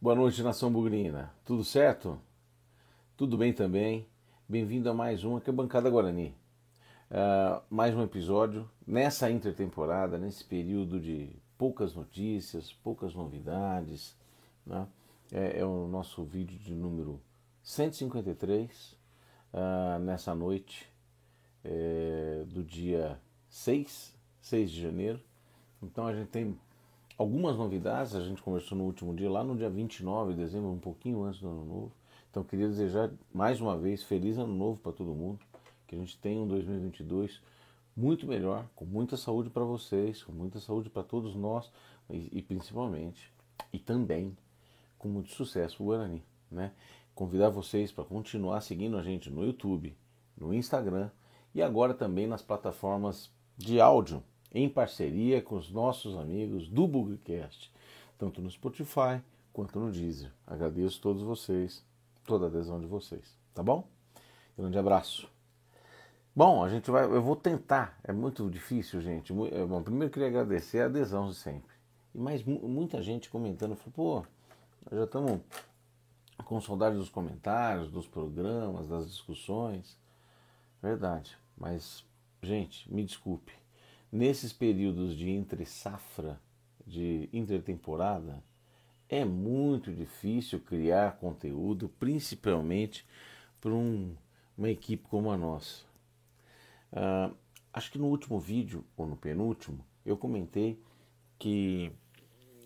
Boa 0.00 0.14
noite, 0.14 0.44
nação 0.44 0.70
bugrina. 0.70 1.34
Tudo 1.44 1.64
certo? 1.64 2.20
Tudo 3.16 3.36
bem 3.36 3.52
também? 3.52 4.06
Bem-vindo 4.48 4.88
a 4.88 4.94
mais 4.94 5.24
um 5.24 5.36
aqui 5.36 5.50
é 5.50 5.52
Bancada 5.52 5.90
Guarani. 5.90 6.36
Uh, 7.10 7.60
mais 7.68 7.96
um 7.96 8.04
episódio 8.04 8.70
nessa 8.86 9.28
intertemporada, 9.28 10.16
nesse 10.16 10.44
período 10.44 11.00
de 11.00 11.34
poucas 11.58 11.96
notícias, 11.96 12.72
poucas 12.72 13.12
novidades. 13.12 14.16
Né? 14.64 14.86
É, 15.32 15.58
é, 15.58 15.64
o 15.64 15.88
nosso 15.88 16.22
vídeo 16.22 16.56
de 16.60 16.76
número 16.76 17.20
153, 17.64 18.96
uh, 19.52 19.98
nessa 19.98 20.32
noite 20.32 20.88
é, 21.64 22.44
do 22.46 22.62
dia 22.62 23.20
6, 23.48 24.14
6 24.42 24.70
de 24.70 24.80
janeiro. 24.80 25.20
Então 25.82 26.06
a 26.06 26.14
gente 26.14 26.28
tem 26.28 26.56
algumas 27.18 27.56
novidades, 27.56 28.14
a 28.14 28.20
gente 28.20 28.40
conversou 28.40 28.78
no 28.78 28.84
último 28.84 29.12
dia, 29.12 29.28
lá 29.28 29.42
no 29.42 29.56
dia 29.56 29.68
29 29.68 30.34
de 30.34 30.38
dezembro, 30.38 30.70
um 30.70 30.78
pouquinho 30.78 31.24
antes 31.24 31.40
do 31.40 31.48
ano 31.48 31.64
novo. 31.64 31.92
Então 32.30 32.44
queria 32.44 32.68
desejar 32.68 33.10
mais 33.34 33.60
uma 33.60 33.76
vez 33.76 34.04
feliz 34.04 34.38
ano 34.38 34.54
novo 34.54 34.78
para 34.78 34.92
todo 34.92 35.12
mundo, 35.12 35.40
que 35.88 35.96
a 35.96 35.98
gente 35.98 36.16
tenha 36.18 36.40
um 36.40 36.46
2022 36.46 37.42
muito 37.96 38.28
melhor, 38.28 38.64
com 38.76 38.84
muita 38.84 39.16
saúde 39.16 39.50
para 39.50 39.64
vocês, 39.64 40.22
com 40.22 40.30
muita 40.30 40.60
saúde 40.60 40.88
para 40.88 41.02
todos 41.02 41.34
nós 41.34 41.72
e, 42.08 42.28
e, 42.38 42.42
principalmente 42.42 43.32
e 43.72 43.78
também 43.78 44.36
com 44.96 45.08
muito 45.08 45.30
sucesso 45.32 45.82
o 45.82 45.86
Guarani, 45.86 46.22
né? 46.48 46.72
Convidar 47.14 47.48
vocês 47.48 47.90
para 47.90 48.04
continuar 48.04 48.60
seguindo 48.60 48.96
a 48.96 49.02
gente 49.02 49.28
no 49.28 49.44
YouTube, 49.44 49.96
no 50.36 50.54
Instagram 50.54 51.10
e 51.52 51.60
agora 51.60 51.92
também 51.92 52.28
nas 52.28 52.42
plataformas 52.42 53.28
de 53.56 53.80
áudio 53.80 54.22
em 54.52 54.68
parceria 54.68 55.42
com 55.42 55.56
os 55.56 55.70
nossos 55.70 56.16
amigos 56.16 56.68
do 56.68 56.86
Bugcast, 56.86 57.72
tanto 58.16 58.40
no 58.40 58.50
Spotify 58.50 59.20
quanto 59.52 59.78
no 59.78 59.90
Deezer. 59.90 60.32
Agradeço 60.46 61.00
todos 61.00 61.22
vocês, 61.22 61.84
toda 62.24 62.46
a 62.46 62.48
adesão 62.48 62.80
de 62.80 62.86
vocês, 62.86 63.36
tá 63.54 63.62
bom? 63.62 63.86
Grande 64.56 64.78
abraço. 64.78 65.28
Bom, 66.34 66.62
a 66.62 66.68
gente 66.68 66.90
vai, 66.90 67.04
eu 67.04 67.22
vou 67.22 67.34
tentar, 67.34 67.98
é 68.04 68.12
muito 68.12 68.48
difícil, 68.48 69.00
gente. 69.00 69.32
É, 69.52 69.64
bom, 69.64 69.82
primeiro 69.82 70.12
queria 70.12 70.28
agradecer 70.28 70.80
a 70.80 70.86
adesão 70.86 71.28
de 71.28 71.34
sempre. 71.34 71.74
E 72.14 72.18
mais 72.18 72.44
muita 72.44 73.02
gente 73.02 73.28
comentando, 73.28 73.74
falou, 73.74 74.22
pô, 74.22 74.96
já 74.96 75.04
estamos 75.04 75.40
com 76.44 76.60
saudade 76.60 76.96
dos 76.96 77.08
comentários, 77.08 77.90
dos 77.90 78.06
programas, 78.06 78.86
das 78.88 79.08
discussões. 79.10 79.98
Verdade, 80.80 81.36
mas, 81.56 82.04
gente, 82.40 82.92
me 82.92 83.04
desculpe 83.04 83.57
nesses 84.10 84.52
períodos 84.52 85.16
de 85.16 85.28
entre 85.30 85.64
safra, 85.64 86.40
de 86.86 87.28
intertemporada, 87.32 88.42
é 89.08 89.24
muito 89.24 89.92
difícil 89.92 90.60
criar 90.60 91.18
conteúdo, 91.18 91.88
principalmente 91.88 93.06
para 93.60 93.72
um, 93.72 94.14
uma 94.56 94.68
equipe 94.68 95.04
como 95.08 95.30
a 95.30 95.36
nossa. 95.36 95.84
Uh, 96.92 97.34
acho 97.72 97.90
que 97.90 97.98
no 97.98 98.06
último 98.06 98.38
vídeo, 98.38 98.84
ou 98.96 99.06
no 99.06 99.16
penúltimo, 99.16 99.84
eu 100.04 100.16
comentei 100.16 100.82
que 101.38 101.92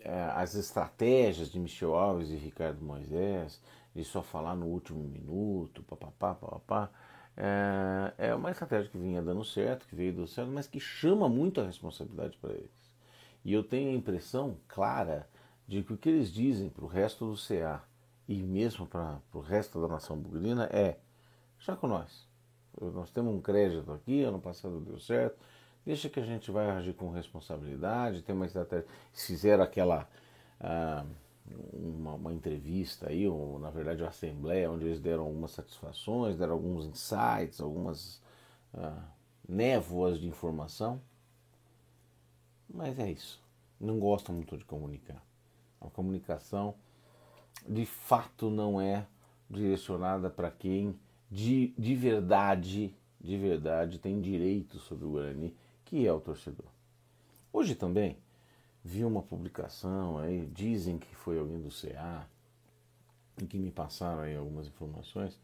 uh, 0.05 0.35
as 0.35 0.55
estratégias 0.55 1.49
de 1.49 1.59
Michel 1.59 1.95
Alves 1.95 2.29
e 2.29 2.35
Ricardo 2.35 2.83
Moisés, 2.83 3.61
de 3.95 4.03
só 4.03 4.21
falar 4.21 4.55
no 4.55 4.65
último 4.65 5.03
minuto, 5.03 5.83
papapá, 5.83 6.33
papapá, 6.33 6.89
é, 7.35 8.29
é 8.29 8.35
uma 8.35 8.51
estratégia 8.51 8.89
que 8.89 8.97
vinha 8.97 9.21
dando 9.21 9.43
certo, 9.43 9.87
que 9.87 9.95
veio 9.95 10.13
dando 10.13 10.27
certo, 10.27 10.51
mas 10.51 10.67
que 10.67 10.79
chama 10.79 11.27
muito 11.27 11.61
a 11.61 11.65
responsabilidade 11.65 12.37
para 12.37 12.53
eles. 12.53 12.93
E 13.43 13.51
eu 13.51 13.63
tenho 13.63 13.89
a 13.89 13.93
impressão 13.93 14.57
clara 14.67 15.27
de 15.67 15.83
que 15.83 15.93
o 15.93 15.97
que 15.97 16.09
eles 16.09 16.31
dizem 16.31 16.69
para 16.69 16.85
o 16.85 16.87
resto 16.87 17.29
do 17.29 17.37
CA 17.37 17.83
e 18.27 18.41
mesmo 18.41 18.85
para 18.87 19.19
o 19.33 19.39
resto 19.39 19.81
da 19.81 19.87
nação 19.87 20.17
bugrina 20.17 20.65
é: 20.71 20.97
já 21.59 21.75
com 21.75 21.87
nós. 21.87 22.27
Nós 22.79 23.09
temos 23.11 23.33
um 23.33 23.41
crédito 23.41 23.91
aqui, 23.91 24.23
ano 24.23 24.39
passado 24.39 24.79
deu 24.79 24.99
certo, 24.99 25.37
deixa 25.85 26.09
que 26.09 26.19
a 26.19 26.25
gente 26.25 26.49
vai 26.49 26.69
agir 26.71 26.93
com 26.93 27.11
responsabilidade, 27.11 28.21
tem 28.21 28.35
uma 28.35 28.45
estratégia. 28.45 28.87
Fizeram 29.13 29.63
aquela. 29.63 30.07
Ah, 30.59 31.05
uma, 31.73 32.13
uma, 32.13 32.33
entrevista 32.33 33.09
aí, 33.09 33.27
ou 33.27 33.59
na 33.59 33.69
verdade 33.69 34.01
uma 34.01 34.09
assembleia, 34.09 34.71
onde 34.71 34.85
eles 34.85 34.99
deram 34.99 35.23
algumas 35.23 35.51
satisfações, 35.51 36.37
deram 36.37 36.53
alguns 36.53 36.85
insights, 36.85 37.59
algumas 37.59 38.21
ah, 38.73 39.03
névoas 39.47 40.19
de 40.19 40.27
informação. 40.27 41.01
Mas 42.73 42.97
é 42.97 43.11
isso. 43.11 43.43
Não 43.79 43.99
gostam 43.99 44.33
muito 44.33 44.57
de 44.57 44.63
comunicar. 44.63 45.23
A 45.81 45.89
comunicação 45.89 46.75
de 47.67 47.85
fato 47.85 48.49
não 48.49 48.79
é 48.79 49.05
direcionada 49.49 50.29
para 50.29 50.49
quem 50.49 50.97
de, 51.29 51.73
de 51.77 51.95
verdade, 51.95 52.95
de 53.19 53.37
verdade 53.37 53.99
tem 53.99 54.21
direito 54.21 54.79
sobre 54.79 55.05
o 55.05 55.11
Guarani, 55.11 55.55
que 55.85 56.07
é 56.07 56.13
o 56.13 56.19
torcedor. 56.19 56.67
Hoje 57.51 57.75
também 57.75 58.17
vi 58.83 59.05
uma 59.05 59.21
publicação 59.21 60.17
aí, 60.17 60.45
dizem 60.47 60.97
que 60.97 61.15
foi 61.15 61.39
alguém 61.39 61.61
do 61.61 61.69
CA, 61.69 62.27
e 63.41 63.45
que 63.45 63.57
me 63.57 63.71
passaram 63.71 64.21
aí 64.21 64.35
algumas 64.35 64.67
informações, 64.67 65.39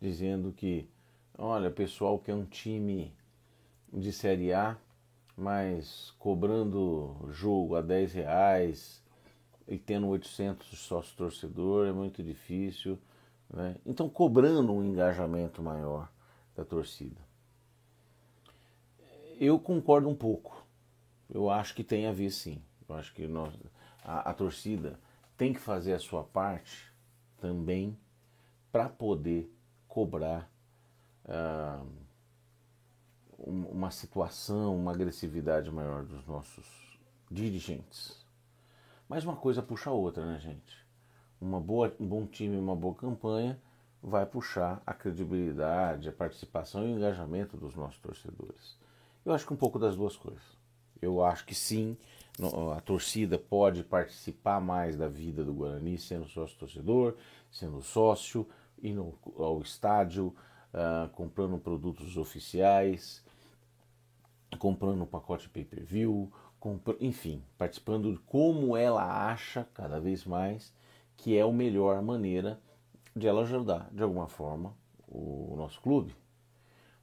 dizendo 0.00 0.52
que, 0.52 0.88
olha, 1.36 1.70
pessoal 1.70 2.18
que 2.18 2.30
é 2.30 2.34
um 2.34 2.44
time 2.44 3.12
de 3.92 4.12
Série 4.12 4.52
A, 4.52 4.76
mas 5.36 6.12
cobrando 6.18 7.16
jogo 7.30 7.74
a 7.74 7.80
10 7.80 8.12
reais 8.12 9.02
e 9.66 9.78
tendo 9.78 10.06
800 10.08 10.78
sócios 10.78 11.14
torcedor 11.14 11.88
é 11.88 11.92
muito 11.92 12.22
difícil. 12.22 12.98
Né? 13.50 13.76
Então, 13.84 14.08
cobrando 14.08 14.72
um 14.72 14.84
engajamento 14.84 15.62
maior 15.62 16.10
da 16.54 16.64
torcida. 16.64 17.20
Eu 19.40 19.58
concordo 19.58 20.08
um 20.08 20.14
pouco. 20.14 20.64
Eu 21.28 21.50
acho 21.50 21.74
que 21.74 21.82
tem 21.82 22.06
a 22.06 22.12
ver 22.12 22.30
sim. 22.30 22.62
Eu 22.88 22.94
acho 22.94 23.12
que 23.14 23.26
nós, 23.26 23.54
a, 24.04 24.30
a 24.30 24.34
torcida 24.34 24.98
tem 25.36 25.52
que 25.52 25.60
fazer 25.60 25.94
a 25.94 25.98
sua 25.98 26.24
parte 26.24 26.92
também 27.40 27.98
para 28.70 28.88
poder 28.88 29.52
cobrar 29.88 30.50
uh, 31.26 31.86
uma 33.38 33.90
situação, 33.90 34.76
uma 34.76 34.92
agressividade 34.92 35.70
maior 35.70 36.04
dos 36.04 36.24
nossos 36.26 36.98
dirigentes. 37.30 38.24
Mas 39.08 39.24
uma 39.24 39.36
coisa 39.36 39.62
puxa 39.62 39.90
a 39.90 39.92
outra, 39.92 40.24
né, 40.24 40.38
gente? 40.38 40.86
Uma 41.40 41.60
boa, 41.60 41.94
um 41.98 42.06
bom 42.06 42.26
time, 42.26 42.56
uma 42.56 42.76
boa 42.76 42.94
campanha 42.94 43.60
vai 44.02 44.26
puxar 44.26 44.82
a 44.86 44.94
credibilidade, 44.94 46.08
a 46.08 46.12
participação 46.12 46.84
e 46.86 46.92
o 46.92 46.96
engajamento 46.96 47.56
dos 47.56 47.74
nossos 47.74 47.98
torcedores. 48.00 48.76
Eu 49.24 49.32
acho 49.32 49.46
que 49.46 49.52
um 49.52 49.56
pouco 49.56 49.78
das 49.78 49.96
duas 49.96 50.16
coisas. 50.16 50.42
Eu 51.00 51.24
acho 51.24 51.44
que 51.44 51.54
sim, 51.54 51.96
a 52.76 52.80
torcida 52.80 53.38
pode 53.38 53.84
participar 53.84 54.60
mais 54.60 54.96
da 54.96 55.08
vida 55.08 55.44
do 55.44 55.52
Guarani, 55.52 55.98
sendo 55.98 56.26
sócio 56.26 56.58
torcedor, 56.58 57.16
sendo 57.50 57.82
sócio, 57.82 58.48
indo 58.82 59.14
ao 59.36 59.60
estádio, 59.60 60.34
uh, 60.72 61.08
comprando 61.10 61.58
produtos 61.58 62.16
oficiais, 62.16 63.22
comprando 64.58 65.02
um 65.02 65.06
pacote 65.06 65.48
pay-per-view, 65.48 66.32
enfim, 67.00 67.42
participando 67.58 68.12
de 68.12 68.18
como 68.20 68.76
ela 68.76 69.30
acha 69.30 69.66
cada 69.74 70.00
vez 70.00 70.24
mais 70.24 70.72
que 71.16 71.36
é 71.36 71.42
a 71.42 71.52
melhor 71.52 72.02
maneira 72.02 72.60
de 73.14 73.26
ela 73.26 73.42
ajudar 73.42 73.88
de 73.92 74.02
alguma 74.02 74.26
forma 74.26 74.74
o 75.06 75.54
nosso 75.56 75.80
clube. 75.80 76.14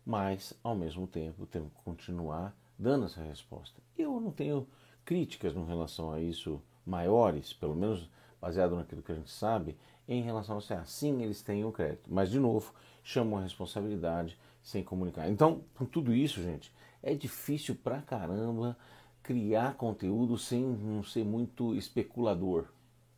Mas, 0.05 0.57
ao 0.63 0.75
mesmo 0.75 1.05
tempo, 1.05 1.45
temos 1.45 1.71
que 1.71 1.83
continuar 1.83 2.55
dando 2.77 3.05
essa 3.05 3.21
resposta. 3.21 3.79
Eu 3.97 4.19
não 4.19 4.31
tenho 4.31 4.67
críticas 5.09 5.55
em 5.55 5.65
relação 5.65 6.11
a 6.11 6.21
isso 6.21 6.61
maiores, 6.85 7.51
pelo 7.51 7.73
menos 7.75 8.07
baseado 8.39 8.75
naquilo 8.75 9.01
que 9.01 9.11
a 9.11 9.15
gente 9.15 9.31
sabe, 9.31 9.75
em 10.07 10.21
relação 10.21 10.59
a 10.59 10.61
se 10.61 10.71
assim 10.71 11.23
eles 11.23 11.41
têm 11.41 11.65
o 11.65 11.71
crédito. 11.71 12.13
Mas, 12.13 12.29
de 12.29 12.39
novo, 12.39 12.71
chamam 13.03 13.39
a 13.39 13.41
responsabilidade 13.41 14.37
sem 14.61 14.83
comunicar. 14.83 15.27
Então, 15.27 15.63
com 15.73 15.83
tudo 15.83 16.13
isso, 16.13 16.43
gente, 16.43 16.71
é 17.01 17.15
difícil 17.15 17.73
pra 17.73 18.03
caramba 18.03 18.77
criar 19.23 19.73
conteúdo 19.73 20.37
sem 20.37 20.61
não 20.61 21.01
ser 21.01 21.25
muito 21.25 21.73
especulador. 21.73 22.65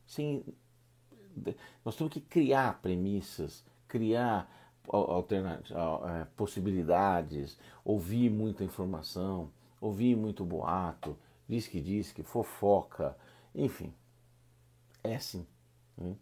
Sem... 0.07 0.45
Nós 1.83 1.97
temos 1.97 2.13
que 2.13 2.21
criar 2.21 2.81
premissas, 2.81 3.65
criar 3.85 4.49
é, 4.87 6.25
possibilidades, 6.37 7.59
ouvir 7.83 8.29
muita 8.29 8.63
informação, 8.63 9.51
ouvir 9.81 10.15
muito 10.15 10.45
boato, 10.45 11.17
diz 11.47 11.67
que 11.67 11.81
diz 11.81 12.11
que 12.11 12.23
fofoca, 12.23 13.17
enfim, 13.53 13.93
é 15.03 15.15
assim. 15.15 15.45
Né? 15.97 16.15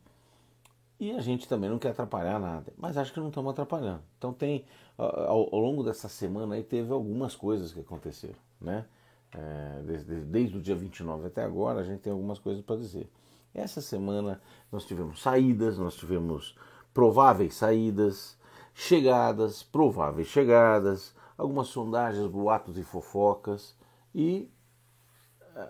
E 1.00 1.12
a 1.12 1.22
gente 1.22 1.48
também 1.48 1.70
não 1.70 1.80
quer 1.80 1.90
atrapalhar 1.90 2.40
nada, 2.40 2.74
mas 2.78 2.98
acho 2.98 3.14
que 3.14 3.20
não 3.20 3.30
estamos 3.30 3.52
atrapalhando. 3.52 4.04
Então 4.18 4.34
tem, 4.34 4.66
ao, 4.98 5.56
ao, 5.56 5.60
longo 5.60 5.82
dessa 5.82 6.10
semana 6.10 6.56
aí 6.56 6.64
teve 6.64 6.92
algumas 6.92 7.36
coisas 7.36 7.72
que 7.72 7.80
aconteceram, 7.80 8.40
né? 8.60 8.86
É, 9.32 9.82
desde, 9.86 10.16
desde 10.22 10.58
o 10.58 10.62
dia 10.62 10.76
29 10.76 11.28
até 11.28 11.44
agora 11.44 11.82
a 11.82 11.84
gente 11.84 12.00
tem 12.00 12.12
algumas 12.12 12.40
coisas 12.40 12.62
para 12.64 12.76
dizer. 12.76 13.10
Essa 13.54 13.80
semana 13.80 14.42
nós 14.72 14.86
tivemos 14.86 15.22
saídas, 15.22 15.78
nós 15.78 15.96
tivemos 15.96 16.56
prováveis 16.94 17.56
saídas, 17.56 18.38
chegadas, 18.74 19.64
prováveis 19.64 20.28
chegadas, 20.28 21.16
algumas 21.38 21.68
sondagens, 21.68 22.28
boatos 22.28 22.78
e 22.78 22.84
fofocas 22.84 23.76
e 24.14 24.50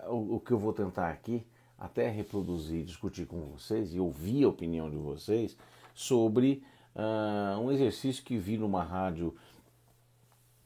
o, 0.08 0.40
que 0.40 0.52
eu 0.52 0.58
vou 0.58 0.72
tentar 0.72 1.10
aqui 1.10 1.46
até 1.78 2.08
reproduzir, 2.08 2.84
discutir 2.84 3.26
com 3.26 3.40
vocês 3.46 3.94
e 3.94 4.00
ouvir 4.00 4.44
a 4.44 4.48
opinião 4.48 4.90
de 4.90 4.96
vocês 4.96 5.56
sobre 5.94 6.62
uh, 6.94 7.58
um 7.60 7.72
exercício 7.72 8.22
que 8.22 8.36
vi 8.36 8.56
numa 8.58 8.82
rádio 8.82 9.34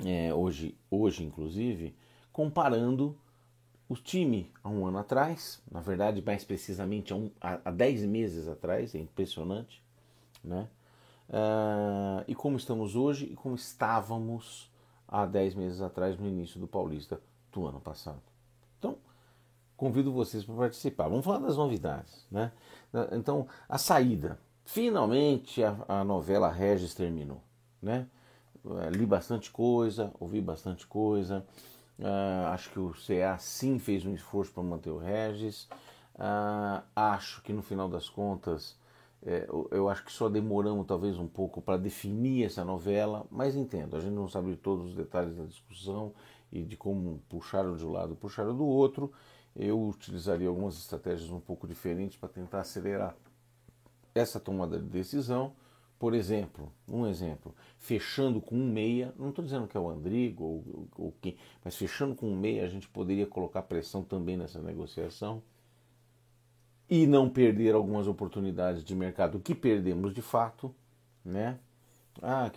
é, 0.04 0.34
hoje, 0.34 0.76
hoje 0.90 1.24
inclusive, 1.24 1.94
comparando 2.32 3.16
o 3.88 3.94
time 3.94 4.50
há 4.62 4.68
um 4.68 4.86
ano 4.86 4.98
atrás, 4.98 5.62
na 5.70 5.80
verdade, 5.80 6.22
mais 6.24 6.44
precisamente 6.44 7.12
há, 7.12 7.16
um, 7.16 7.30
há, 7.40 7.60
há 7.64 7.70
dez 7.70 8.02
meses 8.02 8.48
atrás, 8.48 8.94
é 8.94 8.98
impressionante, 8.98 9.82
né? 10.42 10.68
Uh, 11.28 12.24
e 12.28 12.34
como 12.34 12.56
estamos 12.56 12.96
hoje 12.96 13.26
e 13.26 13.34
como 13.34 13.54
estávamos 13.54 14.70
há 15.08 15.24
dez 15.24 15.54
meses 15.54 15.80
atrás, 15.80 16.18
no 16.18 16.26
início 16.26 16.60
do 16.60 16.66
Paulista 16.66 17.20
do 17.50 17.66
ano 17.66 17.80
passado. 17.80 18.33
Convido 19.76 20.12
vocês 20.12 20.44
para 20.44 20.54
participar. 20.54 21.08
Vamos 21.08 21.24
falar 21.24 21.40
das 21.40 21.56
novidades, 21.56 22.26
né? 22.30 22.52
Então, 23.12 23.46
a 23.68 23.76
saída. 23.76 24.38
Finalmente 24.64 25.62
a, 25.62 25.76
a 25.86 26.04
novela 26.04 26.50
Regis 26.50 26.94
terminou, 26.94 27.42
né? 27.82 28.06
Uh, 28.64 28.88
li 28.90 29.04
bastante 29.04 29.50
coisa, 29.50 30.10
ouvi 30.18 30.40
bastante 30.40 30.86
coisa. 30.86 31.44
Uh, 31.98 32.46
acho 32.46 32.70
que 32.70 32.80
o 32.80 32.92
CA 32.92 33.36
sim 33.38 33.78
fez 33.78 34.06
um 34.06 34.14
esforço 34.14 34.52
para 34.52 34.62
manter 34.62 34.90
o 34.90 34.96
Regis. 34.96 35.68
Uh, 36.14 36.82
acho 36.96 37.42
que 37.42 37.52
no 37.52 37.62
final 37.62 37.88
das 37.88 38.08
contas, 38.08 38.78
é, 39.22 39.46
eu, 39.48 39.68
eu, 39.70 39.88
acho 39.88 40.04
que 40.04 40.12
só 40.12 40.28
demoramos 40.28 40.86
talvez 40.86 41.18
um 41.18 41.26
pouco 41.26 41.60
para 41.60 41.76
definir 41.76 42.46
essa 42.46 42.64
novela, 42.64 43.26
mas 43.30 43.56
entendo, 43.56 43.96
a 43.96 44.00
gente 44.00 44.12
não 44.12 44.28
sabe 44.28 44.54
todos 44.56 44.86
os 44.86 44.94
detalhes 44.94 45.36
da 45.36 45.44
discussão 45.44 46.12
e 46.52 46.62
de 46.62 46.76
como 46.76 47.20
puxaram 47.28 47.76
de 47.76 47.84
um 47.84 47.90
lado, 47.90 48.14
puxaram 48.14 48.56
do 48.56 48.64
outro. 48.64 49.12
Eu 49.56 49.80
utilizaria 49.80 50.48
algumas 50.48 50.76
estratégias 50.76 51.30
um 51.30 51.40
pouco 51.40 51.66
diferentes 51.66 52.16
para 52.16 52.28
tentar 52.28 52.60
acelerar 52.60 53.16
essa 54.14 54.40
tomada 54.40 54.78
de 54.78 54.86
decisão 54.86 55.52
por 56.04 56.12
exemplo, 56.12 56.70
um 56.86 57.06
exemplo, 57.06 57.54
fechando 57.78 58.38
com 58.38 58.56
um 58.56 58.70
meia, 58.70 59.14
não 59.16 59.30
estou 59.30 59.42
dizendo 59.42 59.66
que 59.66 59.74
é 59.74 59.80
o 59.80 59.88
Andrigo 59.88 60.44
ou, 60.44 60.88
ou 60.98 61.14
quem, 61.20 61.34
mas 61.64 61.76
fechando 61.76 62.14
com 62.14 62.28
um 62.28 62.36
meia 62.36 62.64
a 62.64 62.68
gente 62.68 62.86
poderia 62.88 63.26
colocar 63.26 63.62
pressão 63.62 64.02
também 64.02 64.36
nessa 64.36 64.60
negociação 64.60 65.42
e 66.90 67.06
não 67.06 67.30
perder 67.30 67.74
algumas 67.74 68.06
oportunidades 68.06 68.84
de 68.84 68.94
mercado 68.94 69.40
que 69.40 69.54
perdemos 69.54 70.12
de 70.12 70.20
fato, 70.20 70.74
né? 71.24 71.58
Ah, 72.20 72.50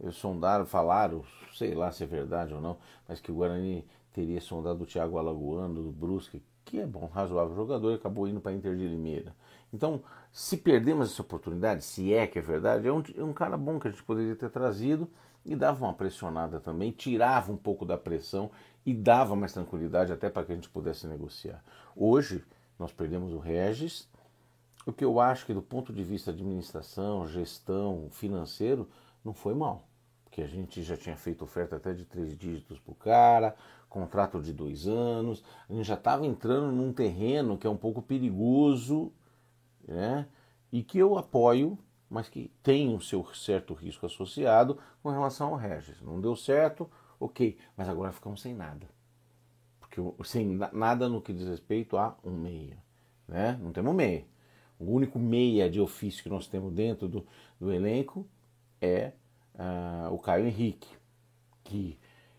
uh, 0.00 0.12
sondaram, 0.12 0.64
falaram, 0.64 1.24
sei 1.54 1.74
lá 1.74 1.90
se 1.90 2.04
é 2.04 2.06
verdade 2.06 2.54
ou 2.54 2.60
não, 2.60 2.78
mas 3.08 3.20
que 3.20 3.32
o 3.32 3.34
Guarani 3.34 3.84
teria 4.12 4.40
sondado 4.40 4.82
o 4.82 4.86
Thiago 4.86 5.18
Alagoano 5.18 5.82
do 5.82 5.92
Brusque, 5.92 6.42
que 6.64 6.78
é 6.78 6.86
bom, 6.86 7.06
razoável 7.06 7.54
jogador, 7.54 7.92
e 7.92 7.94
acabou 7.94 8.28
indo 8.28 8.40
para 8.40 8.52
Inter 8.52 8.76
de 8.76 8.86
Limeira. 8.86 9.34
Então, 9.72 10.02
se 10.32 10.56
perdemos 10.56 11.10
essa 11.10 11.22
oportunidade, 11.22 11.84
se 11.84 12.12
é 12.12 12.26
que 12.26 12.38
é 12.38 12.42
verdade, 12.42 12.86
é 12.86 12.92
um, 12.92 13.02
é 13.16 13.22
um 13.22 13.32
cara 13.32 13.56
bom 13.56 13.78
que 13.78 13.88
a 13.88 13.90
gente 13.90 14.02
poderia 14.02 14.36
ter 14.36 14.50
trazido 14.50 15.08
e 15.44 15.56
dava 15.56 15.84
uma 15.84 15.94
pressionada 15.94 16.60
também, 16.60 16.90
tirava 16.90 17.50
um 17.50 17.56
pouco 17.56 17.84
da 17.84 17.96
pressão 17.96 18.50
e 18.84 18.92
dava 18.92 19.34
mais 19.34 19.52
tranquilidade 19.52 20.12
até 20.12 20.28
para 20.28 20.44
que 20.44 20.52
a 20.52 20.54
gente 20.54 20.68
pudesse 20.68 21.06
negociar. 21.06 21.62
Hoje, 21.96 22.44
nós 22.78 22.92
perdemos 22.92 23.32
o 23.32 23.38
Regis, 23.38 24.08
o 24.86 24.92
que 24.92 25.04
eu 25.04 25.20
acho 25.20 25.44
que 25.44 25.52
do 25.52 25.62
ponto 25.62 25.92
de 25.92 26.02
vista 26.02 26.30
administração, 26.30 27.26
gestão, 27.26 28.08
financeiro, 28.10 28.88
não 29.24 29.34
foi 29.34 29.54
mal. 29.54 29.86
Porque 30.24 30.40
a 30.40 30.46
gente 30.46 30.82
já 30.82 30.96
tinha 30.96 31.16
feito 31.16 31.44
oferta 31.44 31.76
até 31.76 31.92
de 31.92 32.04
três 32.04 32.36
dígitos 32.36 32.78
para 32.78 32.92
o 32.92 32.94
cara, 32.94 33.56
contrato 33.88 34.40
de 34.40 34.52
dois 34.52 34.86
anos, 34.86 35.42
a 35.68 35.72
gente 35.72 35.86
já 35.86 35.94
estava 35.94 36.26
entrando 36.26 36.70
num 36.72 36.92
terreno 36.92 37.56
que 37.56 37.66
é 37.66 37.70
um 37.70 37.76
pouco 37.76 38.02
perigoso 38.02 39.12
né? 39.86 40.26
e 40.70 40.82
que 40.82 40.98
eu 40.98 41.16
apoio, 41.16 41.78
mas 42.08 42.28
que 42.28 42.50
tem 42.62 42.88
um 42.88 43.00
seu 43.00 43.24
certo 43.34 43.74
risco 43.74 44.06
associado 44.06 44.78
com 45.02 45.10
relação 45.10 45.48
ao 45.48 45.56
Regis. 45.56 46.00
Não 46.02 46.20
deu 46.20 46.36
certo, 46.36 46.88
ok, 47.18 47.56
mas 47.76 47.88
agora 47.88 48.12
ficamos 48.12 48.40
sem 48.40 48.54
nada. 48.54 48.88
Porque 49.80 50.00
sem 50.24 50.58
nada 50.72 51.08
no 51.08 51.22
que 51.22 51.32
diz 51.32 51.48
respeito 51.48 51.96
a 51.96 52.16
um 52.22 52.32
meia. 52.32 52.76
Né? 53.26 53.58
Não 53.60 53.72
temos 53.72 53.94
meia. 53.94 54.24
O 54.78 54.92
único 54.92 55.18
meia 55.18 55.68
de 55.68 55.80
ofício 55.80 56.22
que 56.22 56.28
nós 56.28 56.46
temos 56.46 56.72
dentro 56.72 57.08
do, 57.08 57.26
do 57.58 57.72
elenco 57.72 58.26
é 58.80 59.12
uh, 59.54 60.12
o 60.12 60.18
Caio 60.18 60.46
Henrique, 60.46 60.88
que 61.64 61.98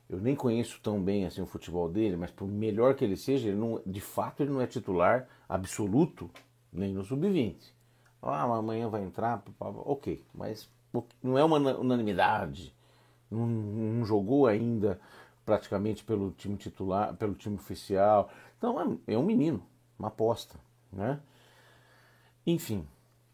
eu 0.10 0.20
nem 0.20 0.36
conheço 0.36 0.80
tão 0.82 1.00
bem 1.02 1.26
assim 1.26 1.42
o 1.42 1.46
futebol 1.46 1.88
dele, 1.88 2.18
mas 2.18 2.32
por 2.32 2.48
melhor 2.48 2.96
que 2.96 3.06
ele 3.06 3.16
seja, 3.16 3.48
ele 3.48 3.58
não, 3.58 3.80
de 3.86 4.02
fato 4.02 4.42
ele 4.42 4.52
não 4.52 4.60
é 4.60 4.66
titular 4.66 5.28
absoluto 5.48 6.30
nem 6.74 6.94
no 6.94 7.06
sub-20. 7.06 7.56
Ah, 8.22 8.44
amanhã 8.44 8.90
vai 8.90 9.04
entrar, 9.04 9.44
ok, 9.60 10.24
mas 10.34 10.68
não 11.22 11.38
é 11.38 11.44
uma 11.44 11.58
unanimidade. 11.78 12.76
Não, 13.30 13.46
não, 13.46 14.06
jogou 14.06 14.48
ainda 14.48 15.00
praticamente 15.46 16.04
pelo 16.04 16.32
time 16.32 16.58
titular, 16.58 17.16
pelo 17.16 17.36
time 17.36 17.56
oficial. 17.56 18.32
Então 18.58 19.00
é, 19.08 19.14
é 19.14 19.18
um 19.18 19.24
menino, 19.24 19.64
uma 19.98 20.08
aposta, 20.08 20.56
né? 20.92 21.20
Enfim, 22.46 22.86